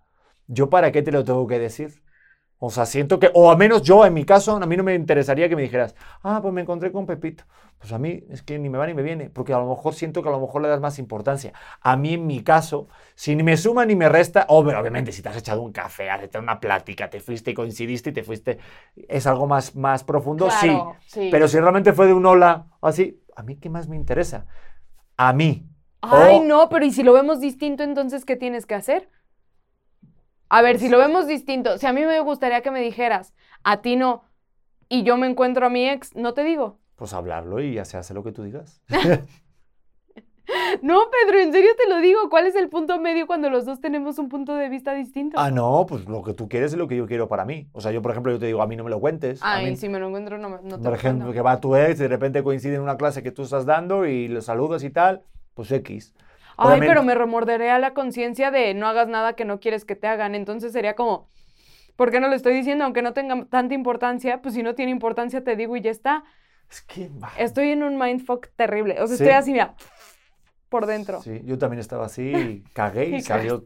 [0.47, 2.01] ¿yo para qué te lo tengo que decir?
[2.63, 4.93] O sea, siento que, o al menos yo en mi caso, a mí no me
[4.93, 7.43] interesaría que me dijeras, ah, pues me encontré con Pepito.
[7.79, 9.95] Pues a mí es que ni me va ni me viene, porque a lo mejor
[9.95, 11.53] siento que a lo mejor le das más importancia.
[11.81, 15.11] A mí en mi caso, si ni me suma ni me resta, oh, pero obviamente
[15.11, 18.13] si te has echado un café, has echado una plática, te fuiste y coincidiste y
[18.13, 18.59] te fuiste,
[18.95, 21.29] es algo más, más profundo, claro, sí.
[21.31, 24.45] Pero si realmente fue de un hola, así, a mí qué más me interesa.
[25.17, 25.67] A mí,
[26.01, 29.09] Ay, o- no, pero ¿y si lo vemos distinto, entonces qué tienes que hacer?
[30.53, 33.33] A ver, si lo vemos distinto, si a mí me gustaría que me dijeras,
[33.63, 34.23] a ti no,
[34.89, 36.77] y yo me encuentro a mi ex, no te digo.
[36.97, 38.81] Pues hablarlo y ya se hace lo que tú digas.
[40.81, 42.29] No, Pedro, en serio te lo digo.
[42.29, 45.39] ¿Cuál es el punto medio cuando los dos tenemos un punto de vista distinto?
[45.39, 47.69] ah, no, pues lo que tú quieres es lo que yo quiero para mí.
[47.71, 49.41] O sea, yo, por ejemplo, yo te digo, a mí no me lo cuentes.
[49.43, 51.33] a Ay, mí- si me lo encuentro, no, me- no te por lo ejemplo, cuento.
[51.35, 54.05] que va tu ex y de repente coincide en una clase que tú estás dando
[54.05, 55.21] y le saludas y tal,
[55.53, 56.13] pues X.
[56.69, 59.95] Ay, pero me remorderé a la conciencia de no hagas nada que no quieres que
[59.95, 60.35] te hagan.
[60.35, 61.29] Entonces sería como,
[61.95, 62.83] ¿por qué no lo estoy diciendo?
[62.85, 66.23] Aunque no tenga tanta importancia, pues si no tiene importancia te digo y ya está.
[66.69, 67.09] Es que...
[67.37, 68.93] Estoy en un mindfuck terrible.
[69.01, 69.23] O sea, Sí.
[69.23, 69.75] estoy así, mira,
[70.69, 71.21] por dentro.
[71.21, 73.65] Sí, yo también estaba así y cagué y Y salió...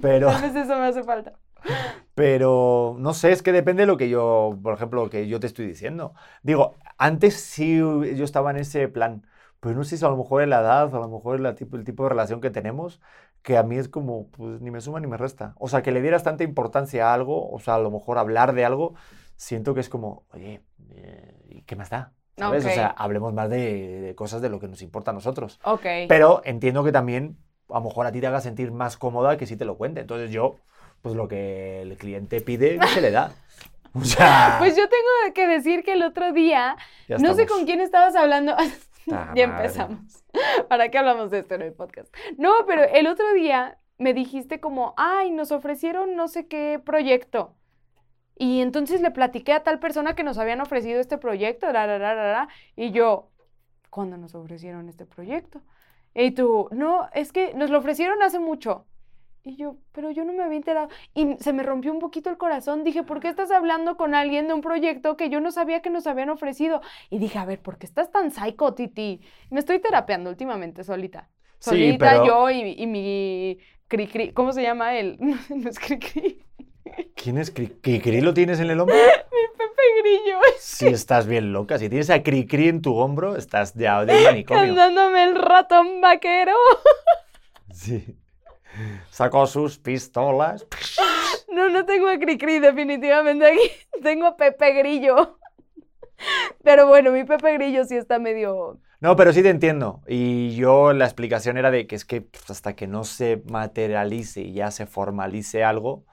[0.00, 1.34] Pero, Tal vez eso me hace falta.
[2.14, 5.40] pero no sé, es que depende de lo que yo, por ejemplo, lo que yo
[5.40, 6.14] te estoy diciendo.
[6.42, 9.26] Digo, antes sí yo estaba en ese plan,
[9.60, 11.54] pero no sé si a lo mejor es la edad, a lo mejor es la
[11.54, 13.00] tipo, el tipo de relación que tenemos,
[13.42, 15.54] que a mí es como, pues ni me suma ni me resta.
[15.58, 18.52] O sea, que le dieras tanta importancia a algo, o sea, a lo mejor hablar
[18.54, 18.94] de algo,
[19.36, 22.12] siento que es como, oye, eh, ¿y ¿qué más da?
[22.36, 22.64] ¿Sabes?
[22.64, 22.74] O Ok.
[22.74, 25.60] sea, hablemos más de, de cosas de lo que nos importa a nosotros.
[25.64, 25.86] Ok.
[26.06, 27.36] Pero entiendo que también
[27.68, 30.00] a lo mejor a ti te haga sentir más cómoda que si te lo cuente.
[30.00, 30.56] Entonces yo,
[31.02, 33.32] pues lo que el cliente pide, se le da.
[33.94, 36.76] O sea, Pues yo tengo que decir que el otro día,
[37.16, 38.54] no sé con quién estabas hablando.
[39.34, 39.66] Ya madre.
[39.66, 40.24] empezamos.
[40.68, 42.14] ¿Para qué hablamos de esto en el podcast?
[42.36, 47.54] No, pero el otro día me dijiste como, ay, nos ofrecieron no sé qué proyecto.
[48.36, 51.98] Y entonces le platiqué a tal persona que nos habían ofrecido este proyecto, ra, ra,
[51.98, 53.30] ra, ra, y yo,
[53.90, 55.60] ¿cuándo nos ofrecieron este proyecto?
[56.14, 58.86] Y tú, no, es que nos lo ofrecieron hace mucho.
[59.44, 60.88] Y yo, pero yo no me había enterado.
[61.14, 62.84] Y se me rompió un poquito el corazón.
[62.84, 65.90] Dije, ¿por qué estás hablando con alguien de un proyecto que yo no sabía que
[65.90, 66.82] nos habían ofrecido?
[67.08, 69.20] Y dije, a ver, ¿por qué estás tan psycho, Titi?
[69.50, 71.28] Me estoy terapeando últimamente solita.
[71.60, 74.32] Sí, Solita pero- yo y, y mi cri cri.
[74.32, 75.18] ¿Cómo se llama él?
[75.48, 76.44] No es cri cri.
[77.14, 77.68] ¿Quién es Cri?
[77.68, 78.96] ¿Cricri lo tienes en el hombro?
[79.30, 80.38] Pepe Grillo.
[80.58, 81.78] Si estás bien loca.
[81.78, 84.62] Si tienes a Cricri en tu hombro, estás ya de manicomio.
[84.74, 86.54] Cantándome el ratón vaquero.
[87.72, 88.16] Sí.
[89.10, 90.66] Sacó sus pistolas.
[91.52, 93.70] No, no tengo a Cricri, definitivamente aquí.
[94.02, 95.38] Tengo a Pepe Grillo.
[96.62, 98.78] Pero bueno, mi Pepe Grillo sí está medio.
[99.00, 100.02] No, pero sí te entiendo.
[100.06, 104.42] Y yo la explicación era de que es que pues, hasta que no se materialice
[104.42, 106.04] y ya se formalice algo,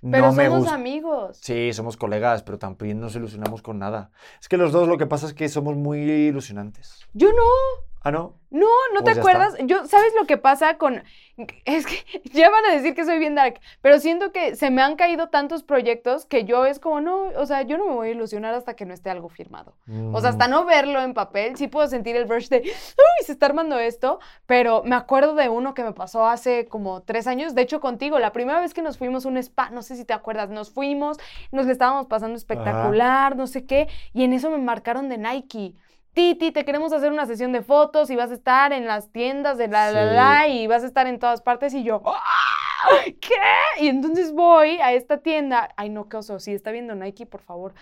[0.00, 1.38] Pero no somos amigos.
[1.40, 4.10] Sí, somos colegas, pero también nos ilusionamos con nada.
[4.40, 7.06] Es que los dos lo que pasa es que somos muy ilusionantes.
[7.12, 7.89] Yo no.
[8.02, 8.34] Ah, no.
[8.50, 9.54] No, ¿no Pues te acuerdas?
[9.64, 11.04] Yo, ¿sabes lo que pasa con...
[11.64, 11.94] Es que
[12.32, 15.28] ya van a decir que soy bien dark, pero siento que se me han caído
[15.28, 18.52] tantos proyectos que yo es como, no, o sea, yo no me voy a ilusionar
[18.54, 19.74] hasta que no esté algo firmado.
[20.12, 20.50] O sea, hasta Mm.
[20.50, 24.18] no verlo en papel, sí puedo sentir el rush de, uy, se está armando esto,
[24.44, 28.18] pero me acuerdo de uno que me pasó hace como tres años, de hecho contigo,
[28.18, 30.70] la primera vez que nos fuimos a un spa, no sé si te acuerdas, nos
[30.70, 31.18] fuimos,
[31.52, 35.74] nos le estábamos pasando espectacular, no sé qué, y en eso me marcaron de Nike.
[36.12, 39.58] Titi, te queremos hacer una sesión de fotos y vas a estar en las tiendas
[39.58, 40.14] de la la Sí.
[40.14, 43.04] la y vas a estar en todas partes y yo, "¡Ah!
[43.04, 43.82] ¿qué?
[43.84, 47.42] Y entonces voy a esta tienda, ay no, qué oso, si está viendo Nike, por
[47.42, 47.74] favor,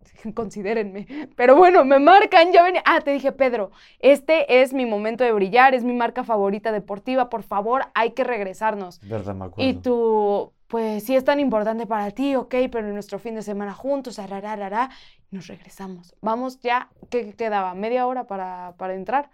[0.34, 1.06] considérenme.
[1.36, 2.82] Pero bueno, me marcan, ya venía.
[2.86, 7.28] Ah, te dije, Pedro, este es mi momento de brillar, es mi marca favorita deportiva,
[7.28, 9.00] por favor, hay que regresarnos.
[9.02, 9.70] Verdad, me acuerdo.
[9.70, 13.42] Y tú, pues sí es tan importante para ti, ok, pero en nuestro fin de
[13.42, 14.90] semana juntos, arararara,
[15.30, 16.14] nos regresamos.
[16.20, 17.74] Vamos ya, ¿qué quedaba?
[17.74, 19.30] ¿Media hora para, para entrar?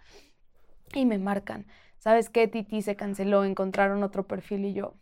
[0.95, 1.67] Y me marcan.
[1.99, 2.83] ¿Sabes qué, Titi?
[2.83, 4.95] Se canceló, encontraron otro perfil y yo.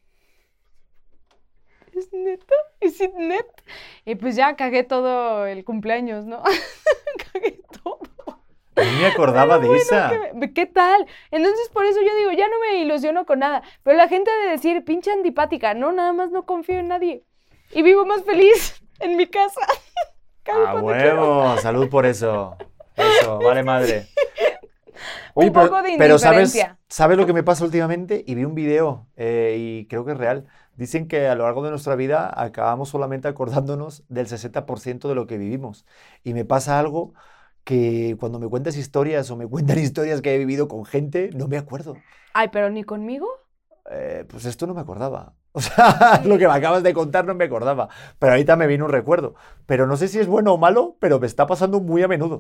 [1.93, 2.55] ¿Es neta?
[2.81, 3.47] ¿Es it net?
[4.05, 6.43] Y pues ya cagué todo el cumpleaños, ¿no?
[7.33, 7.50] cagué
[8.85, 10.11] No me acordaba de Bueno, esa.
[10.11, 11.07] ¿qué, me- ¿Qué tal?
[11.31, 13.63] Entonces, por eso yo digo, ya no me ilusiono con nada.
[13.83, 17.25] Pero la gente de decir, pinche antipática, no, nada más no confío en nadie.
[17.73, 19.61] Y vivo más feliz en mi casa.
[20.53, 20.83] A quiero.
[20.83, 22.57] huevo, salud por eso.
[22.97, 24.07] Eso, vale madre.
[25.35, 26.67] Un pero, poco de pero ¿sabes.
[26.89, 28.25] ¿sabes lo que me pasa últimamente?
[28.27, 30.47] Y vi un video eh, y creo que es real.
[30.75, 35.27] Dicen que a lo largo de nuestra vida acabamos solamente acordándonos del 60% de lo
[35.27, 35.87] que vivimos.
[36.25, 37.13] Y me pasa algo
[37.65, 41.49] que cuando me cuentas historias o me cuentan historias que he vivido con gente, no
[41.49, 41.95] me acuerdo.
[42.33, 43.29] Ay, pero ni conmigo.
[43.91, 45.35] Eh, pues esto no me acordaba.
[45.53, 47.89] O sea, lo que me acabas de contar no me acordaba.
[48.21, 49.35] Pero ahorita me vino un recuerdo.
[49.67, 52.39] Pero no sé si es bueno o malo, pero me está pasando muy a menudo.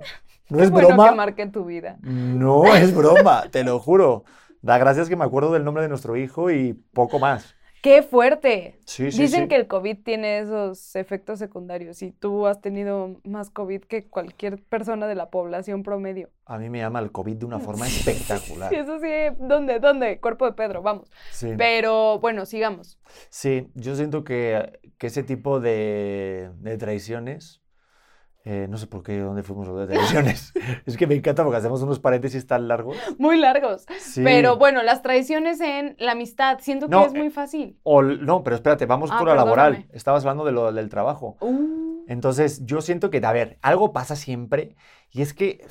[0.48, 1.10] No Qué es bueno broma.
[1.10, 1.98] que marqué tu vida.
[2.02, 4.22] No es broma, te lo juro.
[4.62, 7.56] Da gracias que me acuerdo del nombre de nuestro hijo y poco más.
[7.82, 8.78] ¡Qué fuerte!
[8.84, 9.48] Sí, sí, Dicen sí.
[9.48, 14.62] que el COVID tiene esos efectos secundarios y tú has tenido más COVID que cualquier
[14.62, 16.28] persona de la población promedio.
[16.44, 18.74] A mí me llama el COVID de una forma espectacular.
[18.74, 19.78] Eso sí, ¿dónde?
[19.80, 20.20] ¿Dónde?
[20.20, 21.10] Cuerpo de Pedro, vamos.
[21.56, 22.98] Pero bueno, sigamos.
[23.30, 27.62] Sí, yo siento que, que ese tipo de, de traiciones,
[28.44, 30.52] eh, no sé por qué, dónde fuimos lo de traiciones.
[30.86, 32.96] es que me encanta porque hacemos unos paréntesis tan largos.
[33.18, 33.84] Muy largos.
[33.98, 34.22] Sí.
[34.24, 37.78] Pero bueno, las traiciones en la amistad, siento que es muy fácil.
[37.82, 39.86] O no, pero espérate, vamos Ah, por la laboral.
[39.92, 41.36] Estabas hablando de lo del trabajo.
[41.40, 44.74] Uh, Entonces, yo siento que, a ver, algo pasa siempre
[45.10, 45.66] y es que,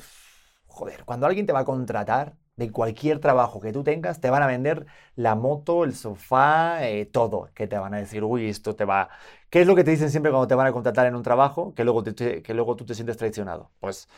[0.66, 4.42] joder, cuando alguien te va a contratar de cualquier trabajo que tú tengas, te van
[4.42, 8.76] a vender la moto, el sofá, eh, todo, que te van a decir, uy, esto
[8.76, 9.08] te va...
[9.50, 11.74] ¿Qué es lo que te dicen siempre cuando te van a contratar en un trabajo?
[11.74, 13.70] Que luego, te- que luego tú te sientes traicionado.
[13.80, 14.08] Pues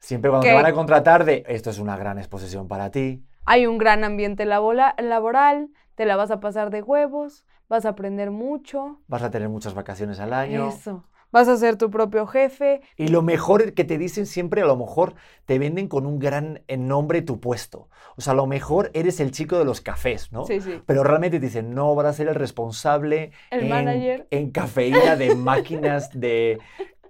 [0.00, 3.24] siempre cuando te van a contratar de, esto es una gran exposición para ti.
[3.44, 8.30] hay un gran ambiente laboral, te la vas a pasar de huevos, vas a aprender
[8.30, 8.98] mucho.
[9.08, 10.68] Vas a tener muchas vacaciones al año.
[10.68, 11.04] Eso.
[11.32, 12.82] Vas a ser tu propio jefe.
[12.96, 15.14] Y lo mejor que te dicen siempre, a lo mejor
[15.46, 17.88] te venden con un gran eh, nombre tu puesto.
[18.16, 20.44] O sea, a lo mejor eres el chico de los cafés, ¿no?
[20.44, 20.80] Sí, sí.
[20.86, 24.26] Pero realmente te dicen, no, vas a ser el responsable El en, manager.
[24.30, 26.58] en cafeína de máquinas de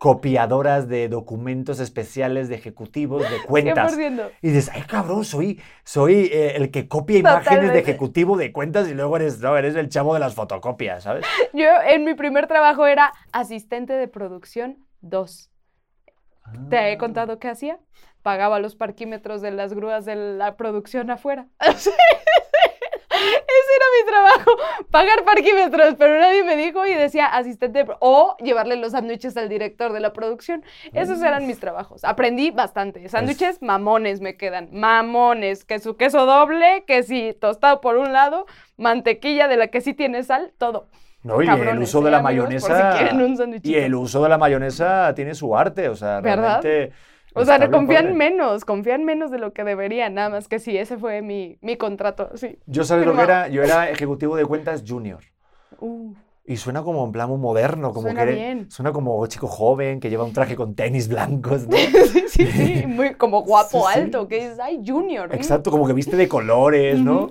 [0.03, 3.97] copiadoras de documentos especiales de ejecutivos de cuentas.
[3.97, 4.33] 100%.
[4.43, 8.89] Y dices, ay cabrón, soy, soy eh, el que copia imágenes de ejecutivo de cuentas
[8.89, 11.25] y luego eres, no, eres el chavo de las fotocopias, ¿sabes?
[11.53, 15.53] Yo en mi primer trabajo era asistente de producción 2.
[16.69, 16.91] ¿Te Ah.
[16.91, 17.79] he contado qué hacía?
[18.23, 21.47] Pagaba los parquímetros de las grúas de la producción afuera.
[23.23, 24.51] Ese era mi trabajo,
[24.91, 29.93] pagar parquímetros, pero nadie me dijo y decía asistente o llevarle los sándwiches al director
[29.93, 30.65] de la producción.
[30.93, 32.05] Esos eran mis trabajos.
[32.05, 33.09] Aprendí bastante.
[33.09, 38.47] Sándwiches mamones me quedan, mamones, que su queso doble, que si tostado por un lado,
[38.77, 40.89] mantequilla de la que sí tiene sal, todo.
[41.23, 42.49] No, y el uso de ¿eh, la amigos?
[42.49, 42.99] Si mayonesa.
[42.99, 46.61] quieren un y el uso de la mayonesa tiene su arte, o sea, ¿Verdad?
[46.63, 46.93] realmente.
[47.35, 50.99] O sea, confían menos, confían menos de lo que deberían, nada más que sí, ese
[50.99, 52.59] fue mi, mi contrato, sí.
[52.67, 55.21] Yo sabes lo que era, yo era ejecutivo de cuentas junior.
[55.81, 56.13] Uh,
[56.45, 58.71] Y suena como en plan muy moderno, como Suena que bien.
[58.71, 61.77] suena como chico joven que lleva un traje con tenis blancos, ¿no?
[62.13, 64.01] sí, sí, sí, muy como guapo, Sí, sí.
[64.01, 65.29] alto, que dices, ay, junior.
[65.31, 65.35] mm".
[65.35, 67.31] Exacto, como que viste de colores, ¿no?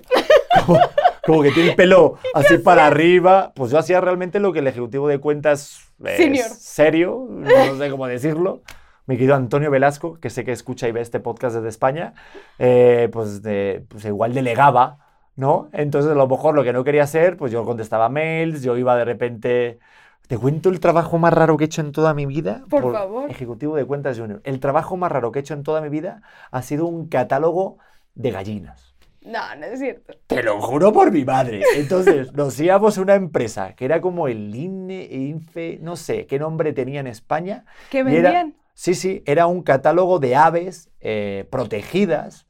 [0.66, 0.80] Como,
[1.26, 3.52] como que tiene el pelo así para arriba.
[3.56, 6.50] Pues yo hacía realmente lo que el ejecutivo de cuentas eh, Senior.
[6.50, 8.62] serio, no sé cómo decirlo.
[9.12, 12.14] Mi querido Antonio Velasco, que sé que escucha y ve este podcast desde España,
[12.60, 15.00] eh, pues, de- pues igual delegaba,
[15.36, 15.68] ¿no?
[15.74, 18.96] Entonces a lo mejor lo que no quería hacer, pues yo contestaba mails, yo iba
[18.96, 19.80] de repente...
[20.30, 22.64] ¿Te cuento el trabajo más raro que he hecho en toda mi vida?
[22.70, 23.30] Por favor.
[23.30, 24.40] Ejecutivo de cuentas junior.
[24.46, 27.80] El trabajo más raro que he hecho en toda mi vida ha sido un catálogo
[28.16, 28.96] de gallinas.
[29.26, 30.14] No, no es cierto.
[30.28, 31.64] Te lo juro por mi madre.
[31.76, 36.40] Entonces, nos íbamos a una empresa que era como el INE, INFE, no sé qué
[36.40, 37.66] nombre tenía en España.
[37.90, 38.56] ¿Qué vendían?
[38.82, 42.48] Sí, sí, era un catálogo de aves eh, protegidas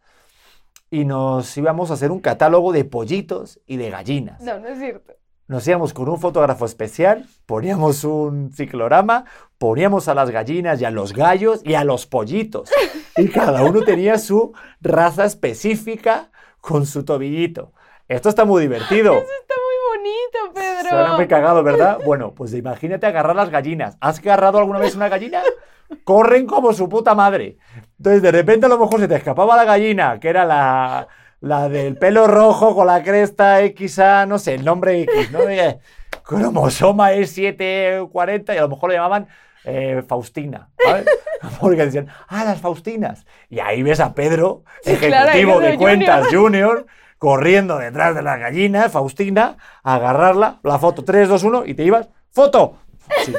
[0.89, 4.39] y nos íbamos a hacer un catálogo de pollitos y de gallinas.
[4.39, 5.11] No, no es cierto.
[5.47, 9.25] Nos íbamos con un fotógrafo especial, poníamos un ciclorama,
[9.57, 12.71] poníamos a las gallinas y a los gallos y a los pollitos.
[13.17, 17.73] Y cada uno tenía su raza específica con su tobillito.
[18.07, 19.15] Esto está muy divertido.
[19.17, 20.89] Está muy bonito, Pedro.
[20.91, 21.99] Suena muy cagado, ¿verdad?
[22.05, 23.97] Bueno, pues imagínate agarrar las gallinas.
[23.99, 25.43] ¿Has agarrado alguna vez una gallina?
[26.03, 27.57] Corren como su puta madre.
[27.97, 31.07] Entonces, de repente a lo mejor se te escapaba la gallina, que era la,
[31.39, 35.41] la del pelo rojo con la cresta XA, no sé, el nombre X, ¿no?
[35.41, 35.79] Eh,
[36.23, 39.27] Cromosoma E740 y a lo mejor lo llamaban
[39.63, 41.05] eh, Faustina, ¿sabes?
[41.59, 43.25] Porque decían, ah, las Faustinas.
[43.49, 46.85] Y ahí ves a Pedro, Sí, claro, ejecutivo ves de cuentas junior,
[47.17, 51.83] corriendo detrás de la gallina, Faustina, a agarrarla, la foto 3, 2, 1 y te
[51.83, 52.77] ibas, ¡foto!
[53.25, 53.33] Sí.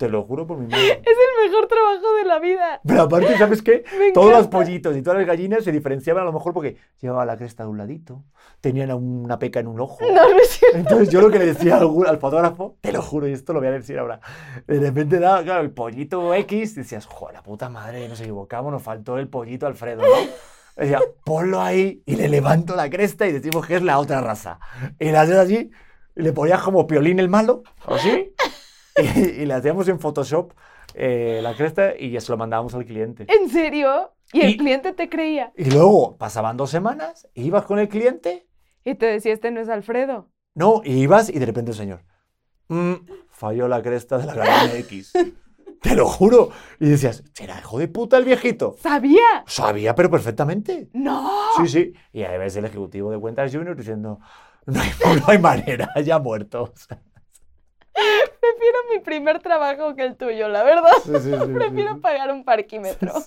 [0.00, 0.92] Te lo juro por mi madre.
[1.04, 2.80] Es el mejor trabajo de la vida.
[2.86, 3.84] Pero aparte, ¿sabes qué?
[3.98, 7.26] Me Todos los pollitos y todas las gallinas se diferenciaban a lo mejor porque llevaba
[7.26, 8.24] la cresta de un ladito,
[8.62, 9.98] tenían una peca en un ojo.
[10.00, 10.78] No, no es cierto.
[10.78, 13.58] Entonces yo lo que le decía al, al fotógrafo, te lo juro, y esto lo
[13.58, 14.22] voy a decir ahora,
[14.66, 18.82] de repente daba, claro, el pollito X, decías, joder, la puta madre, nos equivocamos, nos
[18.82, 20.30] faltó el pollito Alfredo, ¿no?
[20.76, 24.60] Decía, ponlo ahí y le levanto la cresta y decimos que es la otra raza.
[24.98, 25.70] Y le haces así,
[26.16, 28.32] y le ponías como piolín el malo, así,
[29.16, 30.52] y, y le hacíamos en Photoshop
[30.94, 33.26] eh, la cresta y ya se lo mandábamos al cliente.
[33.28, 34.12] ¿En serio?
[34.32, 35.52] Y el Y- cliente te creía.
[35.56, 38.46] Y luego pasaban dos semanas, ibas con el cliente
[38.84, 40.28] Y te decía, este no es Alfredo.
[40.54, 42.04] No, y ibas y de repente el señor.
[42.68, 42.94] "Mm,
[43.30, 45.12] falló la cresta de la gallina X.
[45.82, 46.50] Te lo juro.
[46.78, 48.76] Y decías, ¿será hijo de puta el viejito?
[48.82, 49.44] ¿Sabía?
[49.46, 50.90] Sabía, pero perfectamente.
[50.92, 51.30] No.
[51.56, 51.92] Sí, sí.
[52.12, 54.18] Y ahí ves el ejecutivo de cuentas junior diciendo,
[54.66, 56.74] no hay, no hay manera, ya muerto.
[59.04, 60.90] Primer trabajo que el tuyo, la verdad.
[61.04, 63.12] Sí, sí, sí, sí, Prefiero pagar un parquímetro.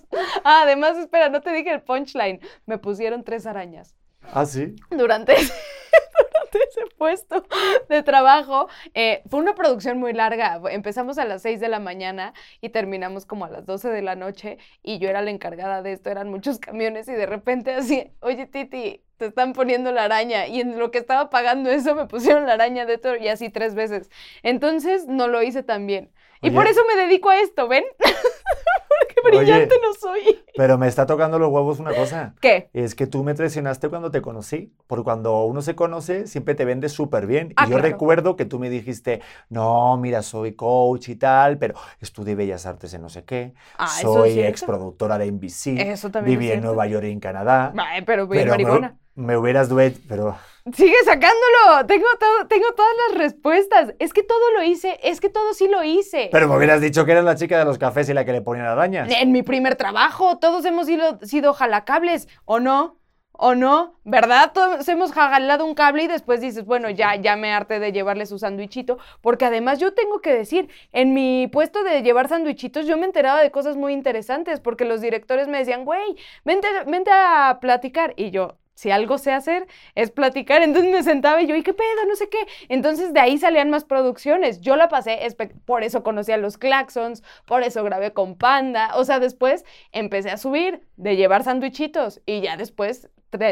[0.45, 2.39] Ah, además, espera, no te dije el punchline.
[2.65, 3.95] Me pusieron tres arañas.
[4.33, 4.75] Ah, sí.
[4.89, 5.53] durante ese,
[6.17, 7.45] durante ese puesto
[7.89, 8.67] de trabajo.
[8.93, 10.59] Eh, fue una producción muy larga.
[10.69, 14.15] Empezamos a las 6 de la mañana y terminamos como a las 12 de la
[14.15, 16.09] noche y yo era la encargada de esto.
[16.09, 20.47] Eran muchos camiones y de repente así, oye Titi, te están poniendo la araña.
[20.47, 23.73] Y en lo que estaba pagando eso me pusieron la araña dentro y así tres
[23.75, 24.09] veces.
[24.43, 26.11] Entonces no lo hice tan bien.
[26.41, 26.55] Y Oye.
[26.57, 27.85] por eso me dedico a esto, ¿ven?
[27.99, 29.81] Porque brillante Oye.
[29.81, 30.43] no soy.
[30.55, 32.35] Pero me está tocando los huevos una cosa.
[32.41, 32.69] ¿Qué?
[32.73, 36.65] Es que tú me traicionaste cuando te conocí, porque cuando uno se conoce siempre te
[36.65, 37.49] vende súper bien.
[37.51, 37.83] Y Ah, yo claro.
[37.83, 42.93] recuerdo que tú me dijiste, no, mira, soy coach y tal, pero estudié Bellas Artes
[42.93, 44.49] en no sé qué, Ah, eso es soy cierto.
[44.49, 46.67] ex productora de NBC, Eso también es viví en cierto.
[46.67, 47.73] Nueva York y en Canadá.
[47.77, 50.35] Ay, pero bien pero me- hubieras duet, pero
[50.73, 51.85] Sigue sacándolo.
[51.87, 53.93] Tengo, todo, tengo todas las respuestas.
[53.99, 54.97] Es que todo lo hice.
[55.03, 56.29] Es que todo sí lo hice.
[56.31, 58.41] pero me hubieras dicho que eras la chica de los cafés y la que le
[58.41, 59.09] ponían arañas.
[59.11, 62.97] En mi primer trabajo, todos hemos sido, sido jalacables, ¿o no?
[63.33, 63.99] ¿O no?
[64.05, 64.51] ¿Verdad?
[64.53, 68.25] Todos hemos jalado un cable y después dices, bueno, ya, ya me harté de llevarle
[68.25, 68.99] su sándwichito.
[69.19, 73.41] Porque además yo tengo que decir, en mi puesto de llevar sándwichitos, yo me enteraba
[73.41, 78.13] de cosas muy interesantes porque los directores me decían, güey, vente, vente a platicar.
[78.15, 80.61] Y yo, si algo sé hacer, es platicar.
[80.61, 82.05] Entonces me sentaba y yo, ¿y qué pedo?
[82.07, 82.39] No sé qué.
[82.69, 84.61] Entonces de ahí salían más producciones.
[84.61, 85.19] Yo la pasé,
[85.65, 88.91] por eso conocí a los Claxons, por eso grabé con Panda.
[88.95, 93.09] O sea, después empecé a subir de llevar sándwichitos y ya después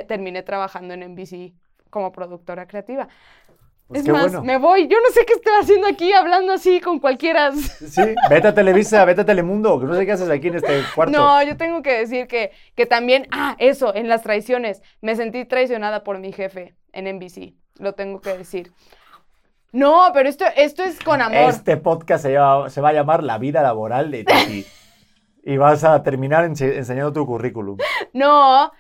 [0.08, 1.54] terminé trabajando en NBC
[1.90, 3.08] como productora creativa.
[3.92, 4.44] Pues es qué más, bueno.
[4.44, 4.88] me voy.
[4.88, 7.52] Yo no sé qué estoy haciendo aquí hablando así con cualquiera.
[7.52, 10.82] Sí, vete a Televisa, vete a Telemundo, que no sé qué haces aquí en este
[10.96, 11.18] cuarto.
[11.18, 15.46] No, yo tengo que decir que, que también, ah, eso, en las traiciones, me sentí
[15.46, 18.72] traicionada por mi jefe en NBC, lo tengo que decir.
[19.72, 21.50] No, pero esto, esto es con amor.
[21.50, 24.66] Este podcast se, llama- se va a llamar La vida laboral de Titi.
[25.44, 27.78] y vas a terminar ense- enseñando tu currículum.
[28.14, 28.72] No,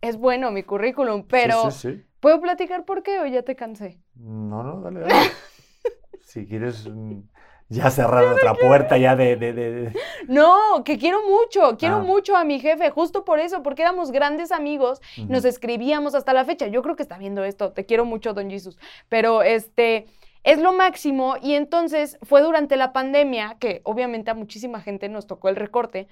[0.00, 2.04] es bueno mi currículum, pero Sí, sí, sí.
[2.20, 3.98] ¿puedo platicar por qué o ya te cansé?
[4.18, 5.30] No, no, dale, dale.
[6.22, 7.20] si quieres mm,
[7.68, 9.36] ya cerrar otra puerta ya de...
[9.36, 9.92] de- de- de-
[10.26, 12.02] No, que quiero mucho, quiero Ah.
[12.02, 15.48] mucho a mi jefe, justo por eso, porque éramos grandes amigos, nos Ujú.
[15.48, 16.66] escribíamos hasta la fecha.
[16.66, 18.78] Yo creo que está viendo esto, te quiero mucho, don Jesus.
[19.08, 20.06] Pero este
[20.44, 25.26] es lo máximo y entonces fue durante la pandemia que obviamente a muchísima gente nos
[25.26, 26.08] tocó el recorte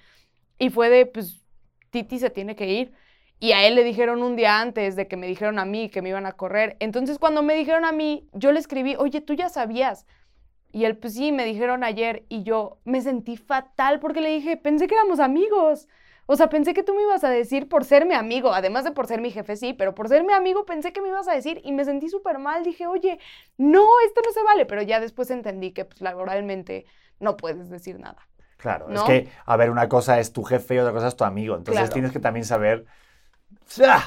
[0.59, 1.43] y fue de, pues,
[1.91, 2.93] Titi se tiene que ir.
[3.39, 6.01] Y a él le dijeron un día antes de que me dijeron a mí que
[6.03, 6.77] me iban a correr.
[6.81, 10.07] Entonces, cuando me dijeron a mí, yo le escribí, oye, tú ya sabías.
[10.73, 12.25] Y él, pues sí, me dijeron ayer.
[12.29, 15.89] Y yo me sentí fatal porque le dije, pensé que éramos amigos.
[16.27, 18.91] O sea, pensé que tú me ibas a decir por ser mi amigo, además de
[18.91, 21.33] por ser mi jefe, sí, pero por ser mi amigo pensé que me ibas a
[21.33, 22.65] decir y me sentí súper mal.
[22.65, 23.21] Dije, oye,
[23.59, 26.85] no, esto no se vale, pero ya después entendí que pues, laboralmente
[27.21, 28.29] no puedes decir nada.
[28.57, 31.25] Claro, es que, a ver, una cosa es tu jefe y otra cosa es tu
[31.25, 31.55] amigo.
[31.55, 31.93] Entonces Claro.
[31.93, 32.87] tienes que también saber.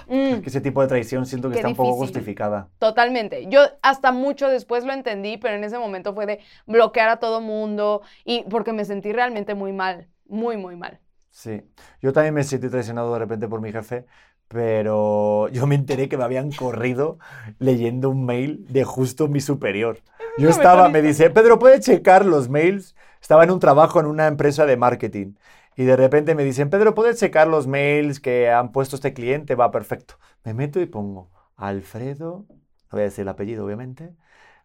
[0.07, 0.41] Mm.
[0.41, 2.05] que ese tipo de traición siento que Qué está un poco difícil.
[2.07, 2.69] justificada.
[2.79, 3.47] Totalmente.
[3.49, 7.41] Yo hasta mucho después lo entendí, pero en ese momento fue de bloquear a todo
[7.41, 10.99] mundo y porque me sentí realmente muy mal, muy, muy mal.
[11.29, 11.61] Sí,
[12.01, 14.05] yo también me sentí traicionado de repente por mi jefe,
[14.47, 17.19] pero yo me enteré que me habían corrido
[17.59, 19.99] leyendo un mail de justo mi superior.
[20.37, 22.95] Yo estaba, me dice, Pedro, ¿puedes checar los mails?
[23.21, 25.33] Estaba en un trabajo en una empresa de marketing
[25.79, 29.55] y de repente me dicen, Pedro, ¿puedes checar los mails que han puesto este cliente?
[29.55, 30.15] Va perfecto.
[30.43, 32.57] Me meto y pongo, Alfredo, no
[32.91, 34.13] voy a decir el apellido obviamente,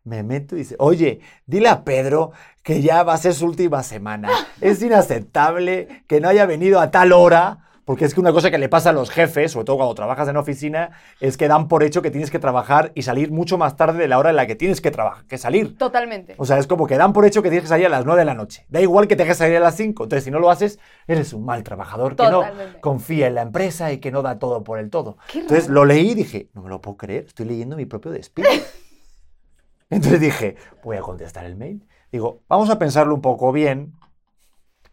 [0.02, 2.32] me meto y dice, oye, dile a Pedro
[2.64, 4.28] que ya va a ser su última semana.
[4.60, 8.58] Es inaceptable que no haya venido a tal hora, porque es que una cosa que
[8.58, 11.82] le pasa a los jefes, sobre todo cuando trabajas en oficina, es que dan por
[11.82, 14.46] hecho que tienes que trabajar y salir mucho más tarde de la hora en la
[14.46, 15.76] que tienes que, trabajar, que salir.
[15.76, 16.34] Totalmente.
[16.38, 18.20] O sea, es como que dan por hecho que tienes que salir a las 9
[18.20, 18.64] de la noche.
[18.68, 20.04] Da igual que te que salir a las 5.
[20.04, 22.80] Entonces, si no lo haces, eres un mal trabajador que no Totalmente.
[22.80, 25.18] confía en la empresa y que no da todo por el todo.
[25.30, 25.74] Qué Entonces, raro.
[25.74, 28.48] lo leí y dije, no me lo puedo creer, estoy leyendo mi propio despido.
[29.90, 31.86] Entonces dije, voy a contestar el mail.
[32.10, 33.92] Digo, vamos a pensarlo un poco bien.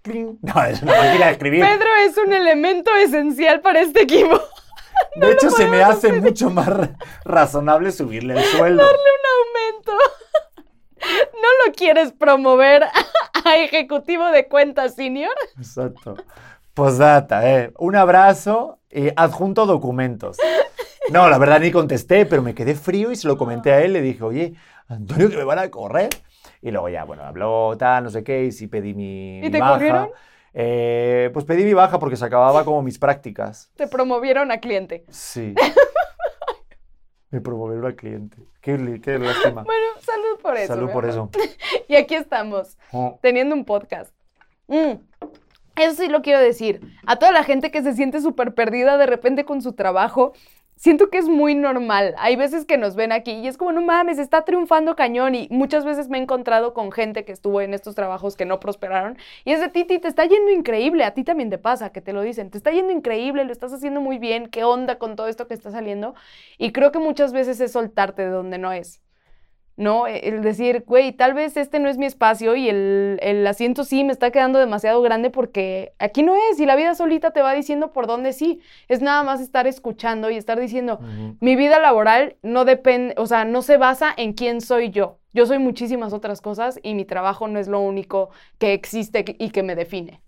[0.01, 0.39] Cling.
[0.41, 1.61] No, es una máquina de escribir.
[1.65, 4.39] Pedro es un elemento esencial para este equipo.
[5.15, 8.83] de hecho, se me hace mucho más ra- razonable subirle el sueldo.
[8.83, 9.91] Un aumento.
[11.33, 15.33] ¿No lo quieres promover a ejecutivo de cuentas senior?
[15.57, 16.15] Exacto.
[16.73, 17.73] Postdata, eh.
[17.79, 20.37] Un abrazo y adjunto documentos.
[21.09, 23.93] No, la verdad ni contesté, pero me quedé frío y se lo comenté a él.
[23.93, 24.53] Le dije, oye,
[24.87, 26.09] Antonio, que me van a correr.
[26.61, 29.49] Y luego ya, bueno, habló tal, no sé qué, y sí pedí mi, ¿Y mi
[29.51, 29.73] te baja.
[29.73, 30.09] corrieron?
[30.53, 33.71] Eh, pues pedí mi baja porque se acababa como mis prácticas.
[33.77, 35.05] Te promovieron a cliente.
[35.09, 35.55] Sí.
[37.29, 38.37] Me promovieron al cliente.
[38.59, 39.63] Qué, qué lástima.
[39.63, 40.73] Bueno, salud por eso.
[40.73, 41.29] Salud por eso.
[41.87, 43.17] Y aquí estamos, Oh.
[43.21, 44.13] teniendo un podcast.
[44.67, 44.93] Mm,
[45.77, 46.81] Eso sí lo quiero decir.
[47.05, 50.33] A toda la gente que se siente súper perdida de repente con su trabajo,
[50.81, 52.15] siento que es muy normal.
[52.17, 55.35] Hay veces que nos ven aquí y es como, no mames, está triunfando cañón.
[55.35, 58.59] Y muchas veces me he encontrado con gente que estuvo en estos trabajos que no
[58.59, 59.17] prosperaron.
[59.45, 61.03] Y es de Titi, te está yendo increíble.
[61.03, 62.49] A ti también te pasa, que te lo dicen.
[62.49, 64.47] Te está yendo increíble, lo estás haciendo muy bien.
[64.47, 66.15] ¿Qué onda con todo esto que está saliendo?
[66.57, 69.01] Y creo que muchas veces es soltarte de donde no es.
[69.81, 70.07] ¿No?
[70.07, 73.83] E- El decir, güey, tal vez este no es mi espacio y el, el asiento
[73.83, 77.41] sí me está quedando demasiado grande porque aquí no es y la vida solita te
[77.41, 78.61] va diciendo por dónde sí.
[78.87, 80.99] Es nada más estar escuchando y estar diciendo,
[81.39, 85.17] mi vida laboral no depende, o sea, no se basa en quién soy yo.
[85.33, 89.49] Yo soy muchísimas otras cosas y mi trabajo no es lo único que existe y
[89.51, 90.21] que me define.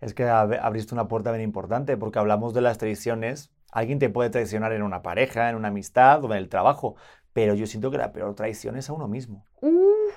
[0.00, 3.50] Es que ab- abriste una puerta bien importante porque hablamos de las traiciones.
[3.72, 6.96] Alguien te puede traicionar en una pareja, en una amistad o en el trabajo,
[7.32, 9.44] pero yo siento que la peor traición es a uno mismo.
[9.60, 10.14] Uf,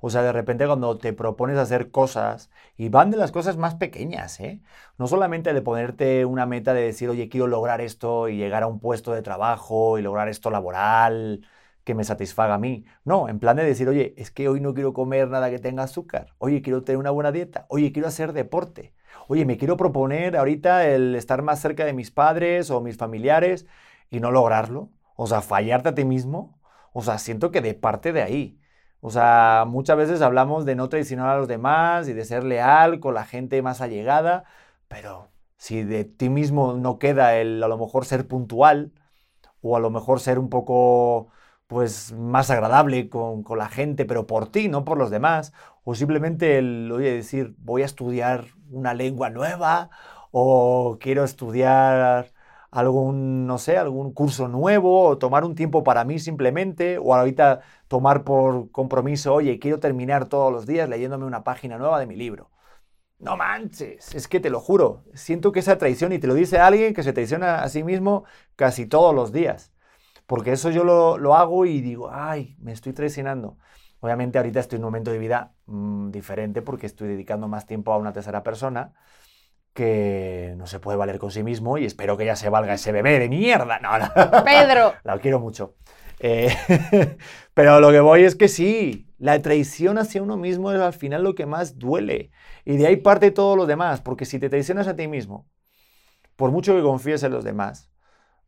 [0.00, 3.74] O sea, de repente cuando te propones hacer cosas, y van de las cosas más
[3.74, 4.62] pequeñas, ¿eh?
[4.98, 8.66] No solamente de ponerte una meta de decir, oye, quiero lograr esto y llegar a
[8.66, 11.46] un puesto de trabajo y lograr esto laboral
[11.84, 12.84] que me satisfaga a mí.
[13.04, 15.82] No, en plan de decir, oye, es que hoy no quiero comer nada que tenga
[15.84, 16.34] azúcar.
[16.38, 17.66] Oye, quiero tener una buena dieta.
[17.68, 18.94] Oye, quiero hacer deporte.
[19.28, 23.66] Oye, me quiero proponer ahorita el estar más cerca de mis padres o mis familiares
[24.10, 24.90] y no lograrlo.
[25.16, 26.58] O sea, fallarte a ti mismo.
[26.92, 28.60] O sea, siento que de parte de ahí.
[29.00, 33.00] O sea, muchas veces hablamos de no traicionar a los demás y de ser leal
[33.00, 34.44] con la gente más allegada,
[34.88, 38.92] pero si de ti mismo no queda el a lo mejor ser puntual
[39.62, 41.28] o a lo mejor ser un poco
[41.70, 45.52] pues más agradable con, con la gente, pero por ti, no por los demás,
[45.84, 49.90] o simplemente el, oye, decir, voy a estudiar una lengua nueva
[50.32, 52.32] o quiero estudiar
[52.72, 57.60] algún, no sé, algún curso nuevo, o tomar un tiempo para mí simplemente, o ahorita
[57.88, 62.16] tomar por compromiso, oye, quiero terminar todos los días leyéndome una página nueva de mi
[62.16, 62.50] libro.
[63.18, 66.58] No manches, es que te lo juro, siento que esa traición, y te lo dice
[66.58, 68.24] alguien que se traiciona a sí mismo
[68.56, 69.72] casi todos los días,
[70.30, 73.58] porque eso yo lo, lo hago y digo, ay, me estoy traicionando.
[73.98, 77.92] Obviamente ahorita estoy en un momento de vida mm, diferente porque estoy dedicando más tiempo
[77.92, 78.92] a una tercera persona
[79.74, 82.92] que no se puede valer con sí mismo y espero que ya se valga ese
[82.92, 83.80] bebé de mierda.
[83.80, 84.08] No, no.
[84.44, 84.94] Pedro.
[85.02, 85.74] La quiero mucho.
[86.20, 86.56] Eh,
[87.52, 91.24] pero lo que voy es que sí, la traición hacia uno mismo es al final
[91.24, 92.30] lo que más duele.
[92.64, 95.48] Y de ahí parte todo lo demás, porque si te traicionas a ti mismo,
[96.36, 97.89] por mucho que confíes en los demás,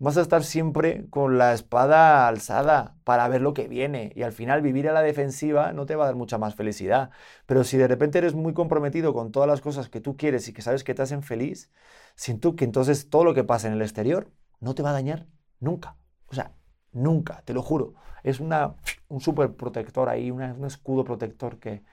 [0.02, 4.32] vas a estar siempre con la espada alzada para ver lo que viene y al
[4.32, 7.10] final vivir a la defensiva no te va a dar mucha más felicidad.
[7.46, 10.52] Pero si de repente eres muy comprometido con todas las cosas que tú quieres y
[10.52, 11.70] que sabes que te hacen feliz,
[12.16, 15.28] siento que entonces todo lo que pasa en el exterior no te va a dañar
[15.60, 15.96] nunca.
[16.26, 16.52] O sea,
[16.90, 17.94] nunca, te lo juro.
[18.24, 18.74] Es una,
[19.06, 21.84] un super protector ahí, un escudo protector que,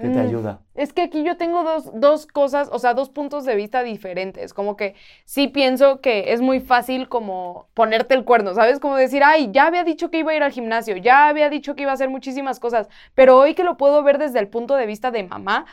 [0.00, 0.60] que te mm, ayuda.
[0.74, 4.54] Es que aquí yo tengo dos, dos, cosas, o sea, dos puntos de vista diferentes.
[4.54, 4.94] Como que
[5.24, 8.80] sí pienso que es muy fácil como ponerte el cuerno, ¿sabes?
[8.80, 11.74] Como decir, ay, ya había dicho que iba a ir al gimnasio, ya había dicho
[11.74, 14.76] que iba a hacer muchísimas cosas, pero hoy que lo puedo ver desde el punto
[14.76, 15.66] de vista de mamá,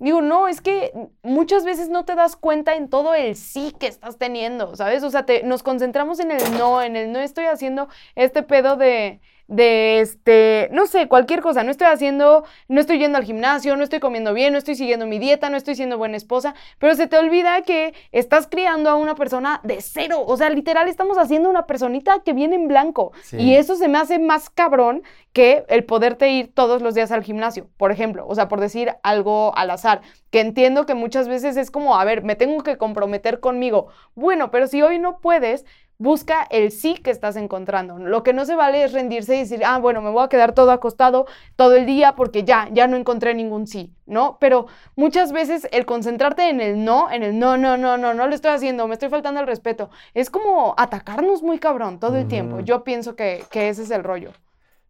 [0.00, 0.92] Digo, no, es que
[1.24, 5.02] muchas veces no te das cuenta en todo el sí que estás teniendo, ¿sabes?
[5.02, 8.76] O sea, te, nos concentramos en el no, en el no estoy haciendo este pedo
[8.76, 13.76] de, de este, no sé, cualquier cosa, no estoy haciendo, no estoy yendo al gimnasio,
[13.76, 16.94] no estoy comiendo bien, no estoy siguiendo mi dieta, no estoy siendo buena esposa, pero
[16.94, 21.16] se te olvida que estás criando a una persona de cero, o sea, literal estamos
[21.16, 23.12] haciendo una personita que viene en blanco.
[23.32, 27.22] Y eso se me hace más cabrón que el poderte ir todos los días al
[27.22, 31.56] gimnasio, por ejemplo, o sea, por decir algo al azar, que entiendo que muchas veces
[31.56, 35.64] es como, a ver, me tengo que comprometer conmigo, bueno, pero si hoy no puedes,
[35.98, 37.98] busca el sí que estás encontrando.
[37.98, 40.52] Lo que no se vale es rendirse y decir, ah, bueno, me voy a quedar
[40.52, 41.26] todo acostado
[41.56, 44.38] todo el día porque ya, ya no encontré ningún sí, ¿no?
[44.40, 48.28] Pero muchas veces el concentrarte en el no, en el no, no, no, no, no
[48.28, 52.28] lo estoy haciendo, me estoy faltando el respeto, es como atacarnos muy cabrón todo el
[52.28, 52.60] tiempo.
[52.60, 54.32] Yo pienso que, que, ese es el rollo.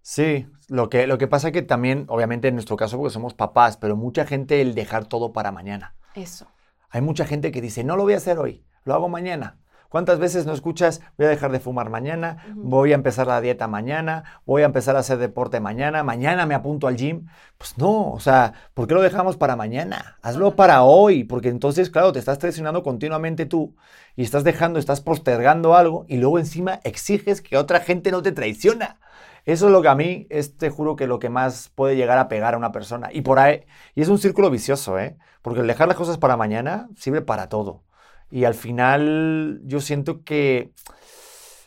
[0.02, 3.76] Sí, lo que, lo que pasa que también, obviamente en nuestro caso, porque somos papás,
[3.76, 5.94] pero mucha gente el dejar todo para mañana.
[6.14, 6.46] Eso.
[6.90, 9.58] Hay mucha gente que dice, no lo voy a hacer hoy, lo hago mañana.
[9.88, 13.68] ¿Cuántas veces no escuchas, voy a dejar de fumar mañana, voy a empezar la dieta
[13.68, 17.26] mañana, voy a empezar a hacer deporte mañana, mañana me apunto al gym?
[17.56, 20.18] Pues no, o sea, ¿por qué lo dejamos para mañana?
[20.20, 23.76] Hazlo para hoy, porque entonces, claro, te estás traicionando continuamente tú
[24.14, 28.32] y estás dejando, estás postergando algo y luego encima exiges que otra gente no te
[28.32, 29.00] traiciona.
[29.46, 32.18] Eso es lo que a mí, es, te juro que lo que más puede llegar
[32.18, 33.08] a pegar a una persona.
[33.10, 33.64] Y por ahí,
[33.94, 35.16] y es un círculo vicioso, ¿eh?
[35.40, 37.87] Porque el dejar las cosas para mañana sirve para todo.
[38.30, 40.72] Y al final yo siento que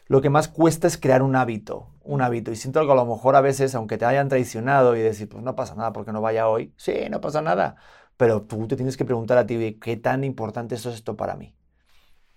[0.08, 2.52] lo que más cuesta es crear un hábito, un hábito.
[2.52, 5.44] Y siento que a lo mejor a veces, aunque te hayan traicionado y decir, pues
[5.44, 7.78] no pasa nada porque no vaya hoy, sí, no pasa nada.
[8.18, 11.56] Pero tú te tienes que preguntar a ti, ¿qué tan importante es esto para mí?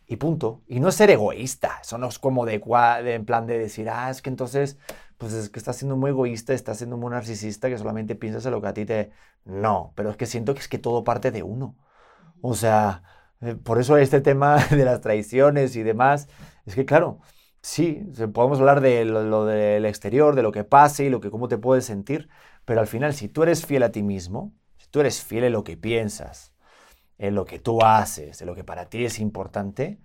[0.06, 0.62] Y punto.
[0.66, 1.78] Y no es ser egoísta.
[1.82, 4.78] Eso no es como de, de, en plan de decir, ah, es que entonces,
[5.18, 8.52] pues es que estás siendo muy egoísta, estás siendo muy narcisista, que solamente piensas en
[8.52, 9.10] lo que a ti te...
[9.44, 11.76] No, pero es que siento que es que todo parte de uno.
[12.40, 13.02] O sea,
[13.64, 16.28] por eso este tema de las traiciones y demás,
[16.66, 17.20] es que claro,
[17.62, 21.48] sí, podemos hablar de lo, del exterior, de lo que pase y lo que cómo
[21.48, 22.28] te puedes sentir,
[22.64, 25.52] pero al final si tú eres fiel a ti mismo, si tú eres fiel en
[25.52, 26.54] lo que piensas,
[27.18, 30.00] en lo que tú haces, en lo que para ti es importante,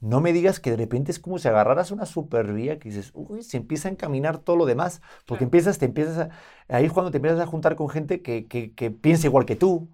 [0.00, 3.42] no me digas que de repente es como si agarraras una supervía que dices, uy,
[3.42, 6.30] se empieza a encaminar todo lo demás, porque empiezas, te empiezas a,
[6.76, 9.56] ahí es cuando te empiezas a juntar con gente que, que, que piensa igual que
[9.56, 9.88] tú,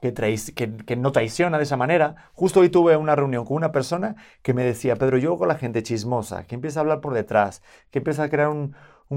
[0.00, 2.30] que, no traiciona de esa manera.
[2.32, 5.56] Justo hoy tuve una reunión con una persona que me decía, Pedro, yo con la
[5.56, 8.74] gente chismosa, que empieza a hablar por detrás, que empieza a crear un,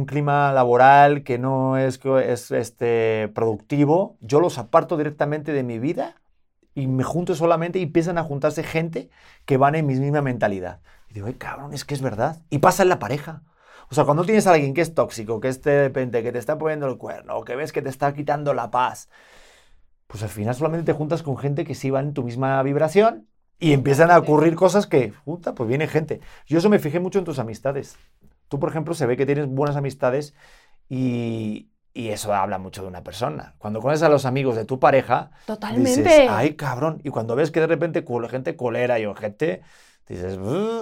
[0.08, 6.16] clima laboral que no es, es este, productivo, yo los aparto directamente de mi vida
[6.74, 9.10] y me junto solamente y empiezan a juntarse gente
[9.46, 10.82] que van en mi misma mentalidad.
[11.10, 12.42] Y digo, ay cabrón, es que es verdad.
[12.50, 13.44] Y pasa en la pareja.
[13.90, 16.40] O sea, cuando tienes a alguien que es tóxico, que es de repente, que te
[16.40, 19.10] está poniendo el cuerno, o que ves que te está quitando la paz,
[20.08, 23.28] pues al final solamente te juntas con gente que sí va en tu misma vibración
[23.60, 26.22] y empiezan a ocurrir cosas que, puta, pues viene gente.
[26.46, 27.98] Yo eso me fijé mucho en tus amistades.
[28.50, 30.34] Tú, por ejemplo, se ve que tienes buenas amistades
[30.90, 33.56] y, eso habla mucho de una persona.
[33.58, 36.04] Cuando conoces a los amigos de tu pareja, Totalmente.
[36.04, 37.00] dices, ay, cabrón.
[37.06, 39.62] Y cuando ves que de repente gente colera y gente
[40.08, 40.38] dices,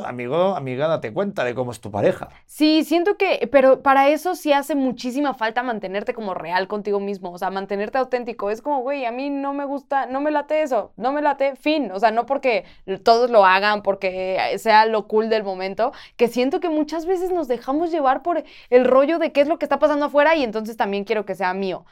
[0.05, 2.29] amigo, amiga, date cuenta de cómo es tu pareja.
[2.45, 7.31] Sí, siento que, pero para eso sí hace muchísima falta mantenerte como real contigo mismo,
[7.31, 8.49] o sea, mantenerte auténtico.
[8.49, 11.55] Es como, güey, a mí no me gusta, no me late eso, no me late,
[11.55, 11.91] fin.
[11.91, 12.65] O sea, no porque
[13.03, 17.47] todos lo hagan, porque sea lo cool del momento, que siento que muchas veces nos
[17.47, 20.77] dejamos llevar por el rollo de qué es lo que está pasando afuera y entonces
[20.77, 21.85] también quiero que sea mío.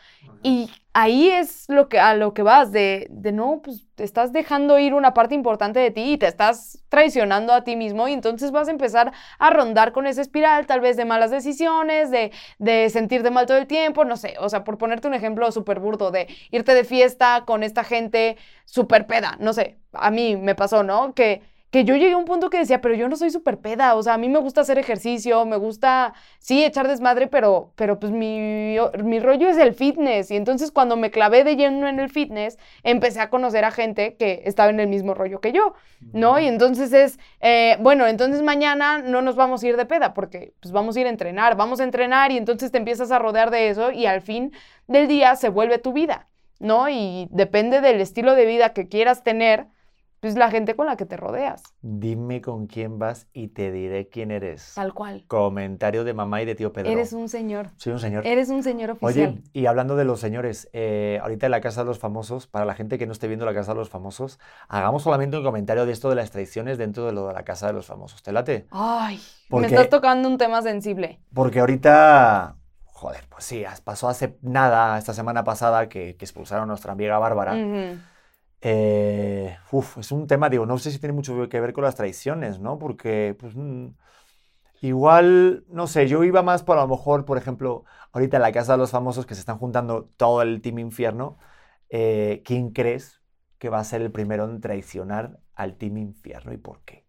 [0.44, 4.34] Y ahí es lo que, a lo que vas, de, de no, pues te estás
[4.34, 8.14] dejando ir una parte importante de ti y te estás traicionando a ti mismo y
[8.14, 12.32] entonces vas a empezar a rondar con esa espiral tal vez de malas decisiones, de,
[12.58, 15.80] de sentirte mal todo el tiempo, no sé, o sea, por ponerte un ejemplo súper
[15.80, 20.56] burdo, de irte de fiesta con esta gente súper peda, no sé, a mí me
[20.56, 21.14] pasó, ¿no?
[21.14, 23.95] Que que yo llegué a un punto que decía, pero yo no soy súper peda,
[23.95, 27.97] o sea, a mí me gusta hacer ejercicio, me gusta, sí, echar desmadre, pero, pero
[27.97, 30.32] pues mi, mi rollo es el fitness.
[30.32, 34.17] Y entonces cuando me clavé de lleno en el fitness, empecé a conocer a gente
[34.17, 35.74] que estaba en el mismo rollo que yo,
[36.11, 36.39] ¿no?
[36.39, 40.53] Y entonces es, eh, bueno, entonces mañana no nos vamos a ir de peda, porque
[40.59, 43.49] pues vamos a ir a entrenar, vamos a entrenar y entonces te empiezas a rodear
[43.49, 44.51] de eso y al fin
[44.88, 46.28] del día se vuelve tu vida,
[46.59, 46.89] ¿no?
[46.89, 49.67] Y depende del estilo de vida que quieras tener
[50.22, 51.63] pues la gente con la que te rodeas.
[51.82, 54.74] Dime con quién vas y te diré quién eres.
[54.76, 55.26] Tal cual.
[55.28, 56.91] Comentario de mamá y de tío Pedro.
[56.91, 57.69] Eres un señor.
[57.78, 58.26] Soy un señor.
[58.28, 59.30] Eres un señor oficial.
[59.30, 62.65] Oye, y hablando de los señores, eh, ahorita en la Casa de los Famosos, para
[62.65, 65.88] la gente que no esté viendo la Casa de los Famosos, hagamos solamente un comentario
[65.88, 68.22] de esto de las traiciones dentro de lo de la Casa de los Famosos.
[68.22, 68.67] ¿Te late?
[68.69, 69.19] Ay,
[69.49, 71.19] me estás tocando un tema sensible.
[71.34, 76.91] Porque ahorita, joder, pues sí, pasó hace nada, esta semana pasada, que, expulsaron a nuestra
[76.91, 77.55] amiga Bárbara.
[78.62, 81.95] Eh, uf, es un tema, digo, no sé si tiene mucho que ver con las
[81.95, 82.78] traiciones, ¿no?
[82.78, 83.88] Porque, pues, mm,
[84.82, 88.51] igual, no sé, yo iba más por a lo mejor, por ejemplo, ahorita en la
[88.51, 91.38] Casa de los Famosos que se están juntando todo el Team Infierno,
[91.89, 93.22] eh, ¿quién crees
[93.57, 97.05] que va a ser el primero en traicionar al Team Infierno y por qué?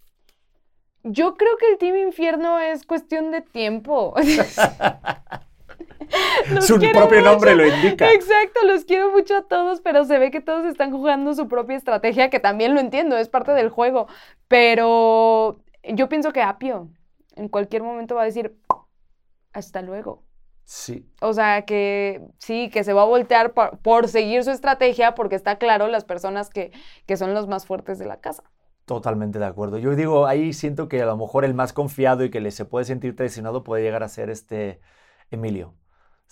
[1.05, 4.15] Yo creo que el Team Infierno es cuestión de tiempo.
[6.61, 8.11] su propio nombre lo indica.
[8.13, 11.77] Exacto, los quiero mucho a todos, pero se ve que todos están jugando su propia
[11.77, 14.07] estrategia, que también lo entiendo, es parte del juego.
[14.49, 16.91] Pero yo pienso que Apio
[17.37, 18.57] en cualquier momento va a decir,
[19.53, 20.23] hasta luego.
[20.65, 21.11] Sí.
[21.21, 25.57] O sea, que sí, que se va a voltear por, seguir su estrategia porque está
[25.57, 26.73] claro las personas que,
[27.07, 28.45] que son los más fuertes de la casa.
[28.85, 29.79] Totalmente de acuerdo.
[29.79, 32.65] Yo digo, ahí siento que a lo mejor el más confiado y que le se
[32.65, 34.81] puede sentir traicionado puede llegar a ser este
[35.31, 35.75] Emilio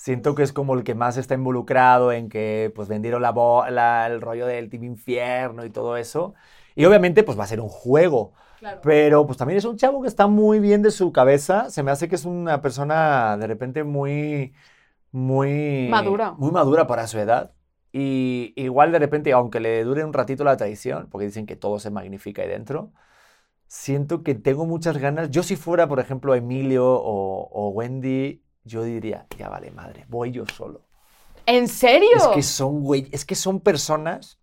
[0.01, 4.23] siento que es como el que más está involucrado en que pues vendieron la, el
[4.23, 6.33] rollo del Team Infierno y todo eso.
[6.75, 8.33] Y obviamente pues va a ser un juego.
[8.83, 11.69] Pero pues también es un chavo que está muy bien de su cabeza.
[11.69, 14.55] Se me hace que es una persona de repente muy,
[15.13, 15.89] muy...
[15.91, 16.33] Madura.
[16.33, 17.53] Muy madura para su edad.
[17.93, 21.79] Y igual de repente, aunque le dure un ratito la traición, porque dicen que todo
[21.79, 22.93] se magnifica ahí dentro,
[23.67, 25.31] siento que tengo muchas ganas.
[25.31, 30.31] Yo si fuera, por ejemplo, Emilio o, o Wendy, yo diría, ya vale madre, voy
[30.31, 30.83] yo solo.
[31.47, 32.17] ¿En serio?
[32.17, 34.39] Es que son, güey, es que son personas,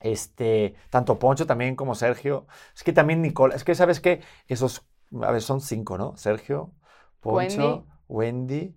[0.00, 4.86] este, tanto Poncho también como Sergio, es que también Nicola, es que sabes que esos,
[5.22, 6.16] a ver, son cinco, ¿no?
[6.16, 6.72] Sergio,
[7.20, 8.76] Poncho, Wendy,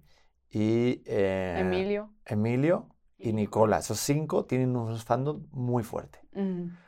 [0.52, 1.02] y...
[1.06, 2.12] Eh, Emilio.
[2.26, 3.80] Emilio y Nicola.
[3.80, 6.20] Esos cinco tienen un fandom muy fuerte.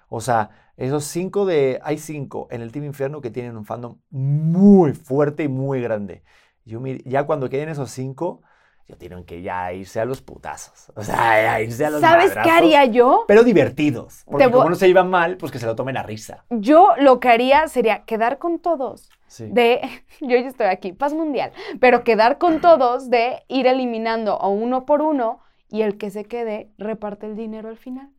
[0.10, 1.80] O sea, esos cinco de...
[1.84, 6.24] Hay cinco en el Team Infierno que tienen un fandom muy fuerte y muy grande.
[6.66, 8.42] Yo, ya cuando queden esos cinco,
[8.88, 10.92] ya tienen que ya irse a los putazos.
[10.96, 13.26] O sea, irse a los ¿Sabes qué haría yo?
[13.28, 14.24] Pero divertidos.
[14.26, 16.46] Porque como no se llevan mal, pues que se lo tomen a risa.
[16.50, 19.10] Yo lo que haría sería quedar con todos.
[19.40, 19.82] De,
[20.22, 24.86] yo ya estoy aquí, paz mundial, pero quedar con todos de ir eliminando a uno
[24.86, 25.40] por uno
[25.70, 28.10] y el que se quede reparte el dinero al final.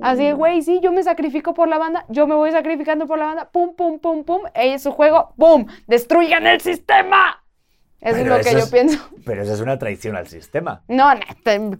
[0.00, 3.18] Así de, güey, sí, yo me sacrifico por la banda, yo me voy sacrificando por
[3.18, 7.41] la banda, pum, pum, pum, pum, es su juego, pum, destruyan el sistema.
[8.02, 8.98] Eso es lo que yo pienso.
[9.24, 10.82] Pero eso es una traición al sistema.
[10.88, 11.20] No, no,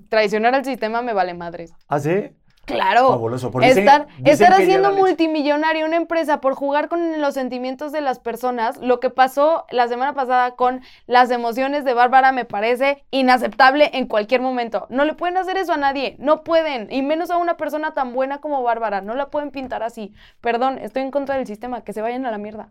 [0.09, 1.73] traicionar al sistema me vale madres.
[1.89, 2.31] ¿Ah, sí?
[2.65, 3.09] Claro.
[3.09, 3.51] Fabuloso.
[3.63, 9.01] estar, estar haciendo multimillonario una empresa por jugar con los sentimientos de las personas, lo
[9.01, 14.43] que pasó la semana pasada con las emociones de Bárbara me parece inaceptable en cualquier
[14.43, 14.87] momento.
[14.91, 18.13] No le pueden hacer eso a nadie, no pueden, y menos a una persona tan
[18.13, 20.15] buena como Bárbara, no la pueden pintar así.
[20.41, 22.69] Perdón, estoy en contra del sistema, que se vayan a la mierda.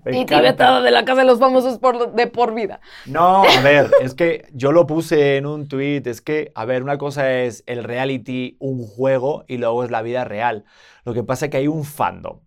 [0.07, 2.81] y vetado de la casa de los famosos por, de por vida.
[3.07, 6.83] No, a ver, es que yo lo puse en un tweet, es que, a ver,
[6.83, 10.65] una cosa es el reality, un juego, y luego es la vida real.
[11.05, 12.41] Lo que pasa es que hay un fandom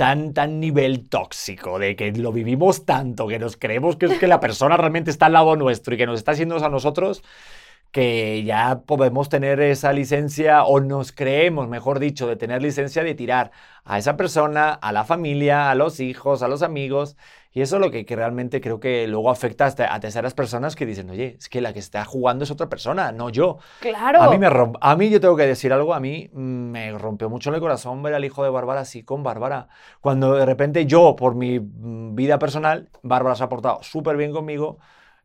[0.00, 4.26] tan, tan nivel tóxico, de que lo vivimos tanto, que nos creemos que es que
[4.26, 7.22] la persona realmente está al lado nuestro y que nos está haciendo a nosotros,
[7.90, 13.14] que ya podemos tener esa licencia o nos creemos, mejor dicho, de tener licencia de
[13.14, 13.50] tirar
[13.84, 17.16] a esa persona, a la familia, a los hijos, a los amigos.
[17.52, 20.86] Y eso es lo que, realmente creo que luego afecta hasta a terceras personas que
[20.86, 23.58] dicen, oye, es que la que está jugando es otra persona, no yo.
[23.80, 24.22] Claro.
[24.22, 24.48] A mí, me
[24.80, 28.14] a mí yo tengo que decir algo, a mí me rompió mucho el corazón ver
[28.14, 29.66] al hijo de Bárbara así con Bárbara.
[30.00, 34.30] Cuando de repente yo, por mi mm, vida personal, Bárbara se ha portado súper bien
[34.32, 34.78] conmigo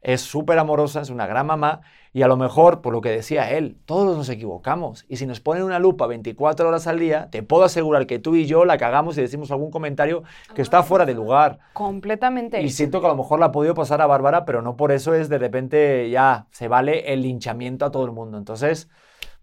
[0.05, 1.82] es súper amorosa, es una gran mamá
[2.16, 5.03] y a lo mejor, por lo que decía él, todos nos equivocamos.
[5.09, 8.38] Y si nos ponen una lupa 24 horas al día, te puedo asegurar que tú
[8.38, 11.59] y yo la cagamos y decimos algún comentario que está fuera de lugar.
[11.74, 12.61] Completamente.
[12.61, 14.93] Y siento que a lo mejor la ha podido pasar a Bárbara, pero no por
[14.93, 18.38] eso es de repente ya se vale el linchamiento a todo el mundo.
[18.38, 18.88] Entonces,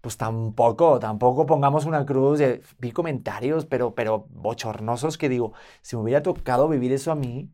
[0.01, 2.39] pues tampoco, tampoco pongamos una cruz.
[2.39, 5.53] de- vi comentarios, pero, pero bochornosos que digo,
[5.83, 7.51] si me hubiera tocado vivir eso a mí,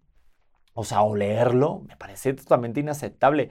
[0.74, 3.50] o sea, o leerlo, me parece totalmente inaceptable.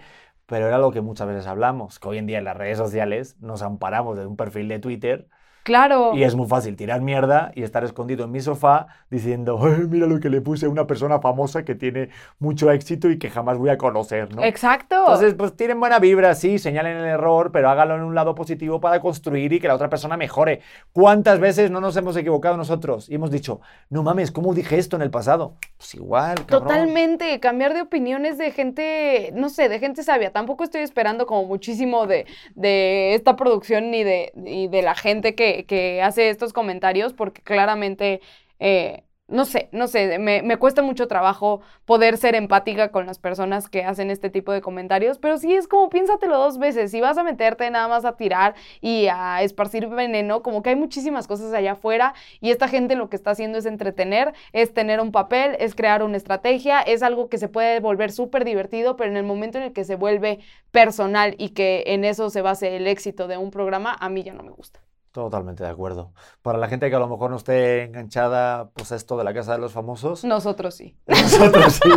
[0.49, 3.37] Pero era lo que muchas veces hablamos, que hoy en día en las redes sociales
[3.41, 5.29] nos amparamos de un perfil de Twitter
[5.69, 6.13] Claro.
[6.15, 10.07] y es muy fácil tirar mierda y estar escondido en mi sofá diciendo, "Ay, mira
[10.07, 12.09] lo que le puse a una persona famosa que tiene
[12.39, 14.43] mucho éxito y que jamás voy a conocer, ¿no?
[14.43, 14.97] Exacto.
[14.97, 18.81] Entonces, pues tienen buena vibra, sí, señalen el error, pero háganlo en un lado positivo
[18.81, 20.61] para construir y que la otra persona mejore.
[20.93, 23.61] ¿Cuántas veces no nos hemos equivocado nosotros y hemos dicho,
[23.91, 25.55] no mames, ¿cómo dije esto en el pasado?
[25.77, 26.69] Pues igual, cabrón.
[26.69, 30.33] Totalmente, cambiar de opiniones de gente, no sé, de gente sabia.
[30.33, 35.35] Tampoco estoy esperando como muchísimo de, de esta producción ni de, y de la gente
[35.35, 38.21] que, que hace estos comentarios, porque claramente,
[38.59, 43.19] eh, no sé, no sé, me, me cuesta mucho trabajo poder ser empática con las
[43.19, 46.91] personas que hacen este tipo de comentarios, pero sí es como piénsatelo dos veces.
[46.91, 50.77] Si vas a meterte nada más a tirar y a esparcir veneno, como que hay
[50.77, 54.99] muchísimas cosas allá afuera y esta gente lo que está haciendo es entretener, es tener
[54.99, 59.11] un papel, es crear una estrategia, es algo que se puede volver súper divertido, pero
[59.11, 60.39] en el momento en el que se vuelve
[60.71, 64.33] personal y que en eso se base el éxito de un programa, a mí ya
[64.33, 64.81] no me gusta.
[65.13, 66.13] Totalmente de acuerdo.
[66.43, 69.53] Para la gente que a lo mejor no esté enganchada, pues esto de la casa
[69.53, 70.97] de los famosos, Nosotros sí.
[71.07, 71.89] nosotros sí.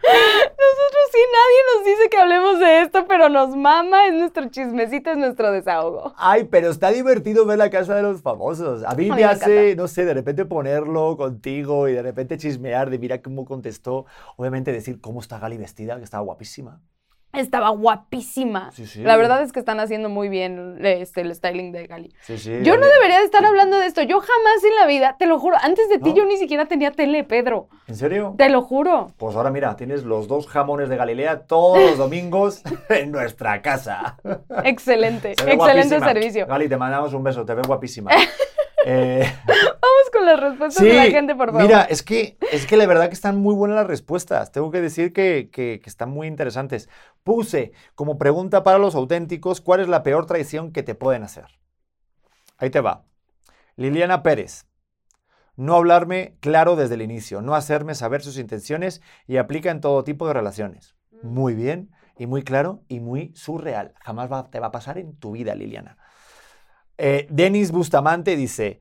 [0.00, 5.10] Nosotros sí, nadie nos dice que hablemos de esto, pero nos mama, es nuestro chismecito,
[5.10, 6.14] es nuestro desahogo.
[6.16, 8.82] Ay, pero está divertido ver la casa de los famosos.
[8.84, 12.02] A mí A me mí me hace, no sé, de repente ponerlo contigo y de
[12.02, 14.06] repente chismear de mira cómo contestó.
[14.36, 16.80] Obviamente decir cómo está Gali vestida, que estaba guapísima.
[17.32, 18.70] Estaba guapísima.
[18.72, 19.02] Sí, sí.
[19.02, 22.14] La verdad es que están haciendo muy bien este, el styling de Gali.
[22.22, 22.58] Sí, sí.
[22.62, 24.02] Yo no debería de estar hablando de esto.
[24.02, 26.16] Yo jamás en la vida, te lo juro, antes de ti ¿No?
[26.16, 27.68] yo ni siquiera tenía tele, Pedro.
[27.86, 28.34] ¿En serio?
[28.38, 29.12] Te lo juro.
[29.18, 34.16] Pues ahora mira, tienes los dos jamones de Galilea todos los domingos en nuestra casa.
[34.64, 36.06] Excelente, excelente guapísima.
[36.06, 36.46] servicio.
[36.46, 38.10] Gali, te mandamos un beso, te ves guapísima.
[38.86, 41.62] Eh, Vamos con las respuestas de la gente, por favor.
[41.62, 44.52] Mira, es que, es que la verdad que están muy buenas las respuestas.
[44.52, 46.88] Tengo que decir que, que- que están muy interesantes.
[47.24, 51.46] Puse como pregunta para los auténticos, ¿cuál es la peor traición que te pueden hacer?
[52.56, 53.04] Ahí te va.
[53.76, 54.66] Liliana Pérez.
[55.56, 60.04] No hablarme claro desde el inicio, no hacerme saber sus intenciones y aplica en todo
[60.04, 60.94] tipo de relaciones.
[61.22, 63.92] Muy bien y muy claro y muy surreal.
[64.00, 65.98] Jamás va- te va a pasar en tu vida, Liliana.
[66.98, 68.80] Eh, Denis Bustamante dice,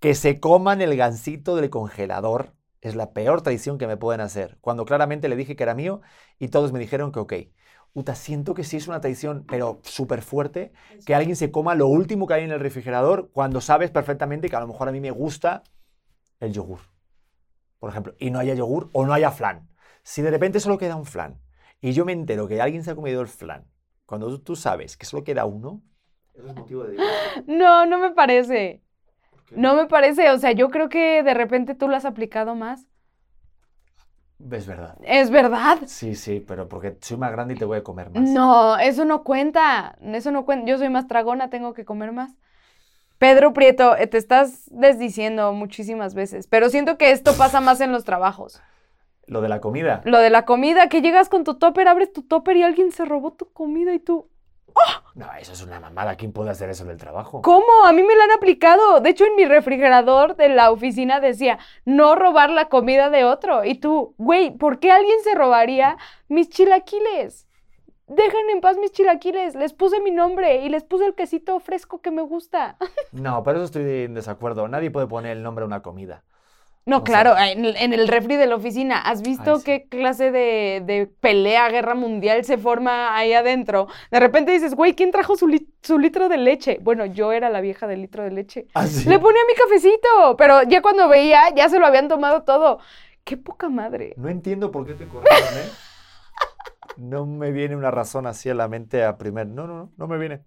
[0.00, 4.56] que se coman el gansito del congelador es la peor traición que me pueden hacer.
[4.62, 6.00] Cuando claramente le dije que era mío
[6.38, 7.34] y todos me dijeron que ok.
[7.92, 10.72] Uta, siento que sí es una traición, pero súper fuerte,
[11.04, 14.56] que alguien se coma lo último que hay en el refrigerador cuando sabes perfectamente que
[14.56, 15.64] a lo mejor a mí me gusta
[16.40, 16.80] el yogur,
[17.78, 19.68] por ejemplo, y no haya yogur o no haya flan.
[20.02, 21.40] Si de repente solo queda un flan
[21.80, 23.66] y yo me entero que alguien se ha comido el flan,
[24.06, 25.82] cuando tú, tú sabes que solo queda uno,
[26.38, 26.96] eso es motivo de.
[27.46, 28.80] No, no me parece.
[29.50, 30.30] No me parece.
[30.30, 32.86] O sea, yo creo que de repente tú lo has aplicado más.
[34.52, 34.96] Es verdad.
[35.02, 35.78] ¿Es verdad?
[35.86, 38.22] Sí, sí, pero porque soy más grande y te voy a comer más.
[38.22, 39.98] No, eso no cuenta.
[40.00, 40.66] Eso no cuenta.
[40.66, 42.36] Yo soy más tragona, tengo que comer más.
[43.18, 47.90] Pedro Prieto, eh, te estás desdiciendo muchísimas veces, pero siento que esto pasa más en
[47.90, 48.62] los trabajos.
[49.26, 50.02] Lo de la comida.
[50.04, 53.04] Lo de la comida, que llegas con tu topper, abres tu topper y alguien se
[53.04, 54.28] robó tu comida y tú,
[55.14, 56.14] No, eso es una mamada.
[56.14, 57.42] ¿Quién puede hacer eso en el trabajo?
[57.42, 57.84] ¿cómo?
[57.84, 59.00] A mí me lo han aplicado.
[59.00, 63.64] De hecho, en mi refrigerador de la oficina decía, no robar la comida de otro.
[63.64, 65.96] Y tú, güey, ¿por qué alguien se robaría
[66.28, 67.48] mis chilaquiles?
[68.06, 69.54] Dejen en paz mis chilaquiles.
[69.56, 72.76] Les puse mi nombre y les puse el quesito fresco que me gusta.
[73.10, 74.68] No, pero eso estoy en desacuerdo.
[74.68, 76.22] Nadie puede poner el nombre a una comida.
[76.88, 78.98] No, O claro, sea- en, el- en el refri de la oficina.
[79.00, 79.64] ¿Has visto Ay, sí.
[79.64, 83.88] qué clase de, de pelea, guerra mundial se forma ahí adentro?
[84.10, 86.78] De repente dices, güey, ¿quién trajo su, lit- su litro de leche?
[86.80, 88.66] Bueno, yo era la vieja del litro de leche.
[88.72, 89.08] Así.
[89.08, 92.78] Le ponía mi cafecito, pero ya cuando veía, ya se lo habían tomado todo.
[93.24, 94.14] ¡Qué poca madre!
[94.16, 95.68] No entiendo por qué te corrieron, ¿eh?
[96.96, 99.46] No me viene una razón así a la mente a primer.
[99.46, 100.40] No, no, no, no me viene.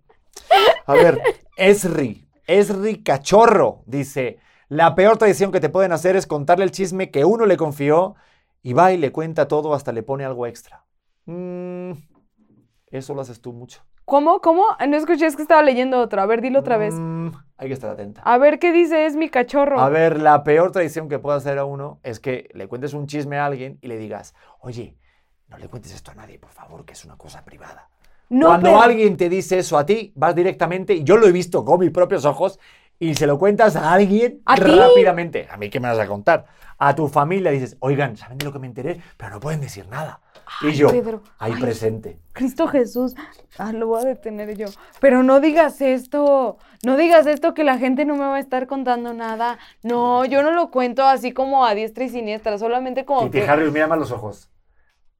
[0.85, 1.21] A ver,
[1.55, 4.39] Esri, Esri Cachorro dice:
[4.71, 8.15] La peor traición que te pueden hacer es contarle el chisme que uno le confió
[8.63, 10.85] y va y le cuenta todo, hasta le pone algo extra.
[11.25, 11.91] Mm,
[12.87, 13.83] eso lo haces tú mucho.
[14.05, 14.39] ¿Cómo?
[14.39, 14.63] ¿Cómo?
[14.87, 16.21] No escuché, es que estaba leyendo otro.
[16.21, 16.93] A ver, dilo otra vez.
[16.93, 18.21] Mm, hay que estar atenta.
[18.21, 19.05] A ver, ¿qué dice?
[19.05, 19.77] Es mi cachorro.
[19.77, 23.07] A ver, la peor traición que puede hacer a uno es que le cuentes un
[23.07, 24.95] chisme a alguien y le digas, oye,
[25.49, 27.89] no le cuentes esto a nadie, por favor, que es una cosa privada.
[28.29, 31.33] no, Cuando pero- alguien te dice eso a ti, vas directamente, y yo lo he
[31.33, 32.57] visto con mis propios ojos,
[33.01, 35.47] y se lo cuentas a alguien rápidamente.
[35.51, 36.45] A mí, ¿qué me vas a contar?
[36.77, 39.01] A tu familia dices, oigan, ¿saben de lo que me enteré?
[39.17, 40.19] Pero no pueden decir nada.
[40.61, 42.19] Y yo, Pedro, ahí ay, presente.
[42.33, 43.15] Cristo Jesús,
[43.57, 44.67] ah, lo voy a detener yo.
[44.99, 48.67] Pero no digas esto, no digas esto que la gente no me va a estar
[48.67, 49.57] contando nada.
[49.81, 53.49] No, yo no lo cuento así como a diestra y siniestra, solamente como Kitty que...
[53.49, 54.50] Harris, mírame a los ojos.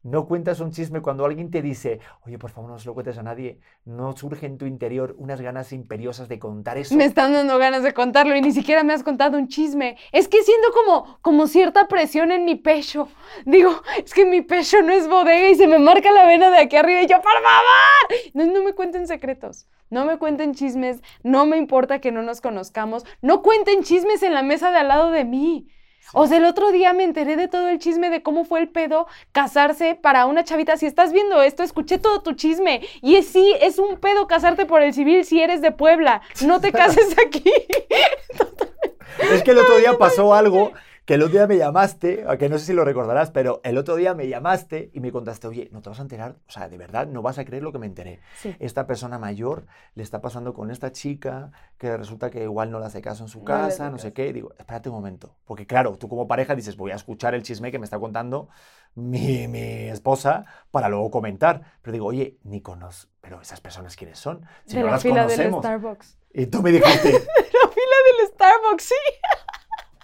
[0.04, 3.20] No cuentas un chisme cuando alguien te dice, oye, por favor, no se lo cuentes
[3.20, 3.60] a nadie.
[3.86, 6.96] No surge en tu interior unas ganas imperiosas de contar eso.
[6.96, 9.98] Me están dando ganas de contarlo y ni siquiera me has contado un chisme.
[10.12, 13.10] Es que siento como, como cierta presión en mi pecho.
[13.46, 16.58] Digo, es que mi pecho no es bodega y se me marca la vena de
[16.58, 18.32] aquí arriba y yo, por favor.
[18.34, 19.68] No, no me cuenten secretos.
[19.92, 21.02] No me cuenten chismes.
[21.22, 23.06] No me importa que no nos conozcamos.
[23.22, 25.68] No cuenten chismes en la mesa de al lado de mí.
[26.14, 28.70] O sea, el otro día me enteré de todo el chisme de cómo fue el
[28.70, 30.78] pedo casarse para una chavita.
[30.78, 32.82] Si estás viendo esto, escuché todo tu chisme.
[33.02, 36.22] Y es, sí, es un pedo casarte por el civil si eres de Puebla.
[36.46, 37.52] No te cases aquí.
[39.20, 40.72] Es que el otro día pasó algo
[41.12, 43.98] que el otro día me llamaste, que no sé si lo recordarás, pero el otro
[43.98, 46.78] día me llamaste y me contaste, oye, no te vas a enterar, o sea, de
[46.78, 48.22] verdad no vas a creer lo que me enteré.
[48.38, 48.56] Sí.
[48.60, 52.86] Esta persona mayor le está pasando con esta chica que resulta que igual no le
[52.86, 54.28] hace caso en su No casa, no sé qué.
[54.28, 57.44] Y digo, espérate un momento, porque claro, tú como pareja dices, voy a escuchar el
[57.44, 58.48] chisme que me está contando
[58.96, 61.74] mi, mi esposa para luego comentar.
[61.82, 65.02] Pero digo, oye, ni conozco, pero esas personas quiénes son, si de no la las
[65.04, 65.60] fila del conocemos.
[65.60, 66.18] Starbucks.
[66.34, 68.96] Y tú me dijiste, De la fila del Starbucks, sí.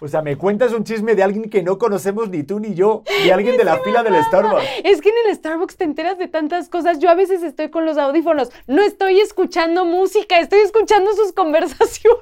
[0.00, 3.02] O sea, me cuentas un chisme de alguien que no conocemos ni tú ni yo,
[3.24, 4.62] de alguien de la fila del Starbucks.
[4.84, 6.98] Es que en el Starbucks te enteras de tantas cosas.
[7.00, 8.50] Yo a veces estoy con los audífonos.
[8.66, 12.20] No estoy escuchando música, estoy escuchando sus conversaciones.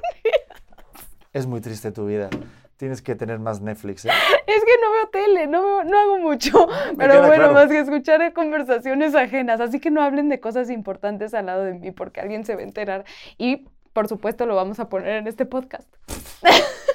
[1.33, 2.29] Es muy triste tu vida.
[2.77, 4.09] Tienes que tener más Netflix, ¿eh?
[4.45, 6.67] Es que no veo tele, no, veo- no hago mucho.
[6.97, 7.53] Pero bueno, claro.
[7.53, 9.59] más que escuchar conversaciones ajenas.
[9.61, 12.61] Así que no hablen de cosas importantes al lado de mí porque alguien se va
[12.61, 13.05] a enterar.
[13.37, 15.87] Y por supuesto lo vamos a poner en este podcast.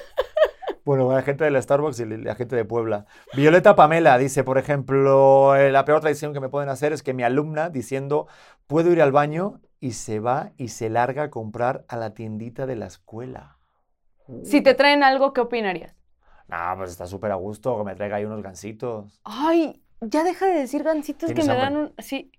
[0.85, 3.05] Bueno, la gente del Starbucks y la gente de Puebla.
[3.33, 7.13] Violeta Pamela dice, por ejemplo, eh, la peor traición que me pueden hacer es que
[7.13, 8.27] mi alumna diciendo,
[8.67, 12.65] puedo ir al baño y se va y se larga a comprar a la tiendita
[12.65, 13.59] de la escuela.
[14.43, 15.95] Si te traen algo, ¿qué opinarías?
[16.47, 19.21] No, pues está súper a gusto que me traiga ahí unos gansitos.
[19.23, 21.93] Ay, ya deja de decir gancitos que ¿Tienes me dan un...
[21.97, 22.31] Sí,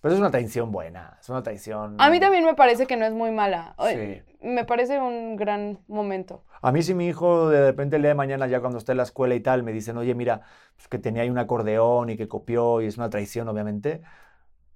[0.00, 1.96] Pero es una traición buena, es una traición...
[1.98, 3.74] a mí también me parece que no es muy mala.
[3.88, 4.22] Sí.
[4.40, 6.44] Me parece un gran momento.
[6.62, 8.98] A mí si mi hijo de repente el día de mañana ya cuando esté en
[8.98, 10.42] la escuela y tal me dicen, oye, mira,
[10.76, 14.02] pues que tenía ahí un acordeón y que copió y es una traición, obviamente,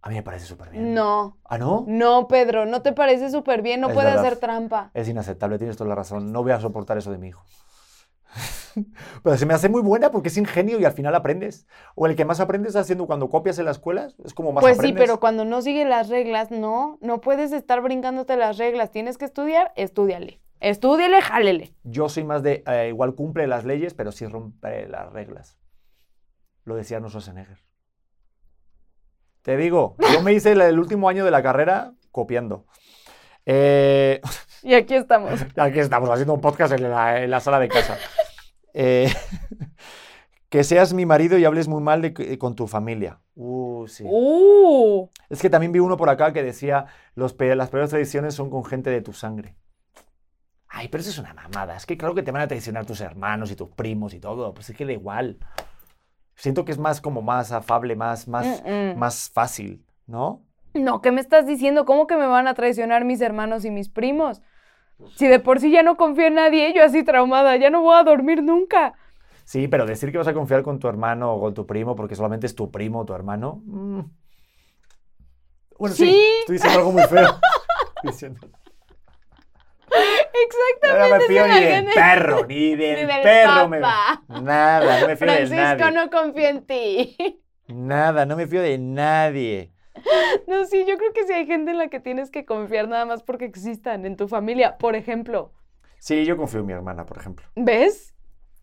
[0.00, 0.92] a mí me parece súper bien.
[0.94, 1.84] No, ¿Ah, no?
[1.86, 4.26] no, Pedro, no te parece súper bien, no Es puede verdad.
[4.26, 4.90] hacer trampa.
[4.94, 6.32] Es inaceptable, tienes toda la razón.
[6.32, 7.44] No voy a soportar eso de mi hijo.
[9.22, 11.66] Pero se me hace muy buena porque es ingenio y al final aprendes.
[11.94, 14.74] O el que más aprendes haciendo cuando copias en las escuelas, es como más Pues
[14.76, 15.02] sí, aprendes.
[15.02, 18.90] pero cuando no sigue las reglas, no, no puedes estar brincándote las reglas.
[18.90, 20.40] Tienes que estudiar, estúdiale.
[20.60, 21.74] Estúdiale, jálele.
[21.82, 25.58] Yo soy más de, eh, igual cumple las leyes, pero sí rompe las reglas.
[26.64, 27.58] Lo decía Arnold Schwarzenegger.
[29.42, 32.66] Te digo, yo me hice el, el último año de la carrera copiando.
[33.44, 34.20] Eh,
[34.62, 35.32] Y aquí estamos.
[35.56, 37.98] Aquí estamos haciendo un podcast en la, en la sala de casa.
[38.74, 39.12] Eh,
[40.48, 43.20] que seas mi marido y hables muy mal de, con tu familia.
[43.34, 44.04] Uh, sí.
[44.06, 48.34] Uh, Es que también vi uno por acá que decía, Los pe- las peores tradiciones
[48.34, 49.56] son con gente de tu sangre.
[50.68, 51.76] Ay, pero eso es una mamada.
[51.76, 54.54] Es que claro que te van a traicionar tus hermanos y tus primos y todo.
[54.54, 55.38] Pues es que da igual.
[56.34, 58.62] Siento que es más como más afable, más, más,
[58.96, 60.42] más fácil, ¿no?
[60.74, 61.84] no, ¿qué me estás diciendo?
[61.84, 64.40] ¿Cómo que me van a traicionar mis hermanos y mis primos?
[65.16, 67.96] Si de por sí ya no confío en nadie, yo así traumada, ya no voy
[67.96, 68.94] a dormir nunca.
[69.44, 72.14] Sí, pero decir que vas a confiar con tu hermano o con tu primo porque
[72.14, 73.60] solamente es tu primo o tu hermano.
[73.66, 74.00] mm.
[75.78, 76.06] Bueno, sí.
[76.06, 76.24] Sí.
[76.40, 77.40] estoy diciendo algo muy feo.
[78.04, 78.48] Diciendo-
[80.44, 81.10] Exactamente.
[81.10, 83.68] No me fío ni del perro, ni del, del perro.
[83.68, 83.80] me-.
[83.80, 85.90] Nada, no me fío de Francisco, nadie.
[85.92, 87.16] no confío en ti.
[87.68, 89.71] Nada, no me fío de nadie.
[90.46, 93.04] No, sí, yo creo que sí hay gente en la que tienes que confiar nada
[93.04, 94.78] más porque existan en tu familia.
[94.78, 95.52] Por ejemplo,
[95.98, 97.46] Sí, yo confío en mi hermana, por ejemplo.
[97.54, 98.14] ¿ves?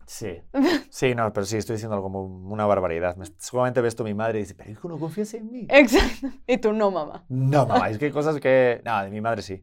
[0.06, 0.42] Sí.
[0.90, 3.14] Sí, no, pero sí, estoy diciendo algo como una barbaridad.
[3.16, 5.66] Me- seguramente ves tú a mi madre y dice, pero hijo, no confías en mí.
[5.70, 6.28] Exacto.
[6.48, 7.24] Y tú no, mamá.
[7.28, 8.82] No, mamá, es que hay cosas que.
[8.84, 9.62] No, de mi madre sí.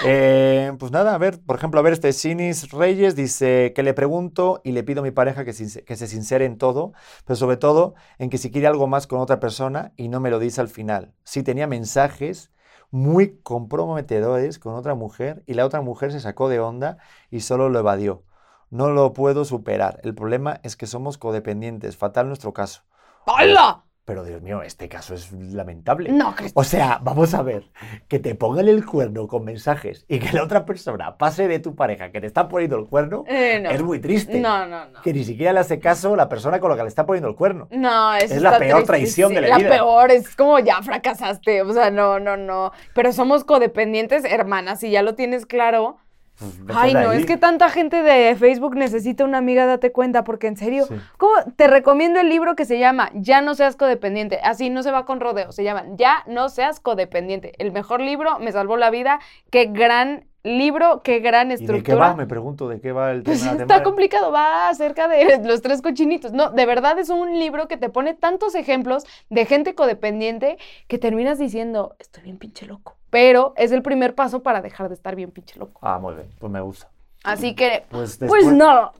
[0.00, 3.94] Eh, pues nada, a ver, por ejemplo, a ver, este Sinis Reyes dice que le
[3.94, 6.92] pregunto y le pido a mi pareja que, since- que se sincere en todo,
[7.24, 10.30] pero sobre todo en que si quiere algo más con otra persona y no me
[10.30, 11.12] lo dice al final.
[11.24, 12.50] Sí tenía mensajes
[12.90, 16.98] muy comprometedores con otra mujer y la otra mujer se sacó de onda
[17.30, 18.24] y solo lo evadió.
[18.70, 20.00] No lo puedo superar.
[20.02, 21.96] El problema es que somos codependientes.
[21.96, 22.82] Fatal nuestro caso.
[23.26, 23.83] ¡Hala!
[24.06, 26.10] Pero Dios mío, este caso es lamentable.
[26.12, 26.52] No, Cristian.
[26.56, 27.70] O sea, vamos a ver,
[28.06, 31.74] que te pongan el cuerno con mensajes y que la otra persona pase de tu
[31.74, 33.70] pareja que te está poniendo el cuerno, Eh, no.
[33.70, 34.38] es muy triste.
[34.40, 35.00] No, no, no.
[35.00, 37.34] Que ni siquiera le hace caso la persona con la que le está poniendo el
[37.34, 37.66] cuerno.
[37.70, 39.70] No, eso Es la peor traición de la La vida.
[39.70, 41.62] peor, es como ya fracasaste.
[41.62, 42.72] O sea, no, no, no.
[42.94, 45.96] Pero somos codependientes, hermanas, y ya lo tienes claro.
[46.38, 47.18] Pues, Ay, no, ahí.
[47.20, 50.94] es que tanta gente de Facebook necesita una amiga, date cuenta, porque en serio, Sí.
[51.16, 51.32] ¿cómo?
[51.56, 54.40] Te recomiendo el libro que se llama Ya no seas codependiente.
[54.42, 57.52] Así no se va con rodeo, se llama Ya no seas codependiente.
[57.58, 59.20] El mejor libro, me salvó la vida.
[59.50, 61.78] Qué gran libro, qué gran ¿Y estructura.
[61.78, 62.14] de qué va?
[62.16, 63.36] Me pregunto, ¿de qué va el tema?
[63.38, 63.82] Pues está tema?
[63.82, 66.32] complicado, va acerca de los tres cochinitos.
[66.32, 70.58] No, de verdad es un libro que te pone tantos ejemplos de gente codependiente
[70.88, 72.96] que terminas diciendo, estoy bien pinche loco.
[73.14, 75.78] Pero es el primer paso para dejar de estar bien pinche loco.
[75.82, 76.88] Ah, muy bien, pues me gusta.
[77.22, 78.90] Así que, Pues, pues no.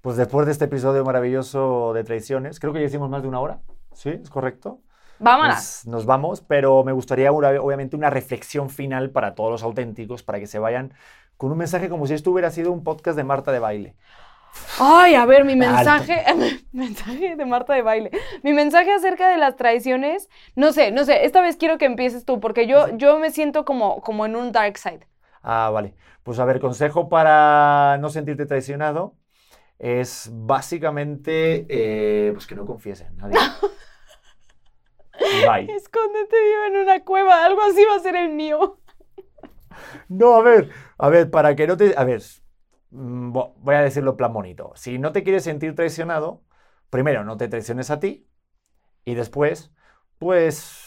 [0.00, 3.38] pues después de este episodio maravilloso de traiciones, creo que ya hicimos más de una
[3.38, 3.60] hora,
[3.94, 4.08] ¿sí?
[4.20, 4.80] ¿Es correcto?
[5.20, 5.54] Vámonos.
[5.54, 10.24] Pues nos vamos, pero me gustaría una- obviamente una reflexión final para todos los auténticos,
[10.24, 10.92] para que se vayan
[11.36, 13.94] con un mensaje como si esto hubiera sido un podcast de Marta de baile.
[14.78, 16.24] Ay, a ver, mi mensaje,
[16.72, 18.10] mensaje de Marta de baile.
[18.42, 22.24] Mi mensaje acerca de las traiciones, no sé, no sé, esta vez quiero que empieces
[22.24, 25.06] tú, porque yo, yo me siento como, como en un dark side.
[25.42, 25.94] Ah, vale.
[26.22, 29.16] Pues a ver, consejo para no sentirte traicionado
[29.78, 33.36] es básicamente eh, pues que no confíes en nadie.
[35.20, 35.74] Bye.
[35.74, 38.78] Escóndete, vive en una cueva, algo así va a ser el mío.
[40.08, 41.94] No, a ver, a ver, para que no te...
[41.96, 42.22] A ver,
[42.92, 44.72] voy a decirlo plan bonito.
[44.76, 46.42] Si no te quieres sentir traicionado,
[46.90, 48.28] primero no te traiciones a ti
[49.04, 49.72] y después,
[50.18, 50.82] pues,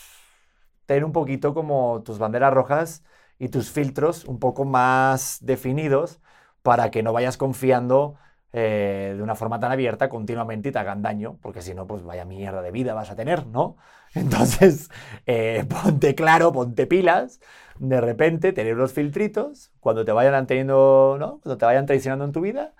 [0.86, 3.04] ten un poquito como tus banderas rojas
[3.40, 6.22] y tus filtros un poco más definidos
[6.62, 8.18] para que no vayas confiando
[8.58, 12.04] eh, de una forma tan abierta continuamente y te hagan daño, porque si no, pues
[12.04, 13.76] vaya mierda de vida vas a tener, ¿no?
[14.16, 14.90] Entonces,
[15.26, 17.42] eh, ponte claro, ponte pilas,
[17.80, 21.42] de repente tener unos filtritos cuando te vayan teniendo, ¿no?
[21.42, 22.74] Cuando te vayan traicionando en tu vida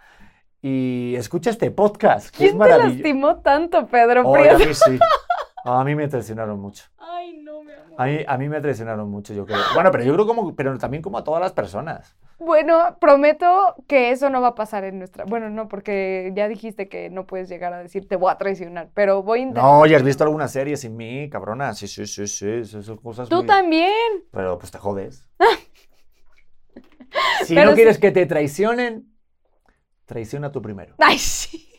[0.62, 2.94] y escucha este podcast, que es ¿Quién te maravilloso.
[2.94, 4.98] lastimó tanto, Pedro Ay, a mí sí.
[5.66, 6.86] A mí me traicionaron mucho.
[7.00, 7.96] Ay, no, mi amor.
[7.98, 9.58] A mí, a mí me traicionaron mucho, yo creo.
[9.74, 12.16] Bueno, pero yo creo como, pero también como a todas las personas.
[12.38, 15.24] Bueno, prometo que eso no va a pasar en nuestra.
[15.26, 18.90] Bueno, no, porque ya dijiste que no puedes llegar a decir te voy a traicionar,
[18.94, 19.64] pero voy a intentar.
[19.64, 21.74] No, ya has visto alguna serie sin mí, cabrona.
[21.74, 22.50] Sí, sí, sí, sí.
[22.50, 23.92] Esas son cosas Tú muy- también.
[24.32, 25.26] Pero pues te jodes.
[27.46, 29.14] si Pero no sí- quieres que te traicionen,
[30.06, 30.96] traiciona tú primero.
[31.00, 31.70] Ay, sí.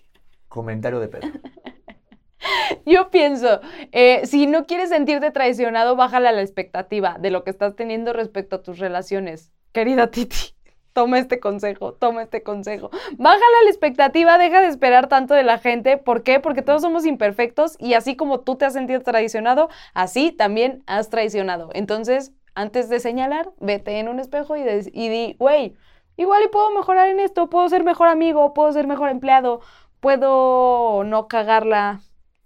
[0.49, 1.29] Comentario de Pedro.
[2.87, 3.61] Yo pienso,
[3.93, 8.13] eh, si no quieres sentirte traicionado, bájale a la expectativa de lo que estás teniendo
[8.13, 9.53] respecto a tus relaciones.
[9.77, 10.55] Querida Titi,
[10.95, 12.89] toma este consejo, toma este consejo.
[13.19, 15.99] Bájale a la expectativa, deja de esperar tanto de la gente.
[15.99, 16.41] ¿Por qué?
[16.41, 21.11] Porque todos somos imperfectos y así como tú te has sentido traicionado, así también has
[21.11, 21.69] traicionado.
[21.75, 25.77] Entonces, antes de señalar, vete en un espejo y di, güey,
[26.17, 29.61] igual y puedo mejorar en esto, puedo ser mejor amigo, puedo ser mejor empleado,
[30.01, 32.01] puedo no cagarla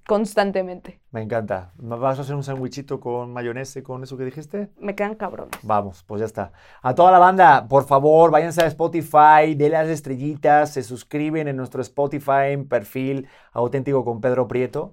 [0.06, 1.00] constantemente.
[1.10, 1.72] Me encanta.
[1.76, 4.70] ¿Vas a hacer un sandwichito con mayonesa con eso que dijiste?
[4.78, 5.58] Me quedan cabrones.
[5.62, 6.52] Vamos, pues ya está.
[6.82, 11.56] A toda la banda, por favor, váyanse a Spotify, denle las estrellitas, se suscriben en
[11.56, 14.92] nuestro Spotify, en perfil auténtico con Pedro Prieto.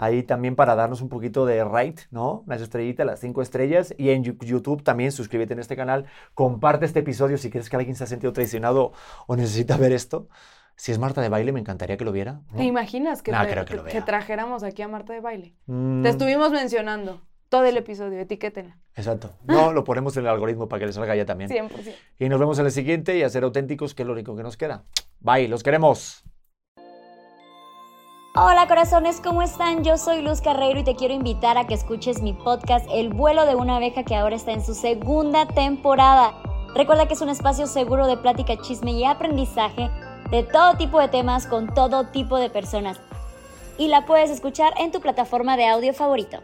[0.00, 2.44] Ahí también para darnos un poquito de rate, ¿no?
[2.46, 3.92] Las estrellitas, las cinco estrellas.
[3.98, 6.06] Y en YouTube también suscríbete en este canal.
[6.34, 8.92] Comparte este episodio si crees que alguien se ha sentido traicionado
[9.26, 10.28] o necesita ver esto.
[10.80, 12.40] Si es Marta de baile, me encantaría que lo viera.
[12.52, 12.56] ¿no?
[12.56, 14.04] ¿Te imaginas que, No, te- creo que lo que vea.
[14.04, 15.54] trajéramos aquí a Marta de baile?
[15.66, 18.78] Mm, Te estuvimos mencionando todo el episodio, etiquétenla.
[18.94, 19.32] Exacto.
[19.44, 21.50] No, lo ponemos en el algoritmo para que le salga ya también.
[21.50, 21.94] 100%.
[22.20, 24.42] Y nos vemos en el siguiente y a ser auténticos, que es lo único que
[24.44, 24.84] nos queda.
[25.18, 26.22] Bye, los queremos.
[28.36, 29.82] Hola corazones, ¿cómo están?
[29.82, 33.46] Yo soy Luz Carreiro y te quiero invitar a que escuches mi podcast El vuelo
[33.46, 36.40] de una abeja que ahora está en su segunda temporada.
[36.76, 39.90] Recuerda que es un espacio seguro de plática, chisme y aprendizaje
[40.30, 43.00] de todo tipo de temas con todo tipo de personas.
[43.78, 46.42] Y la puedes escuchar en tu plataforma de audio favorito.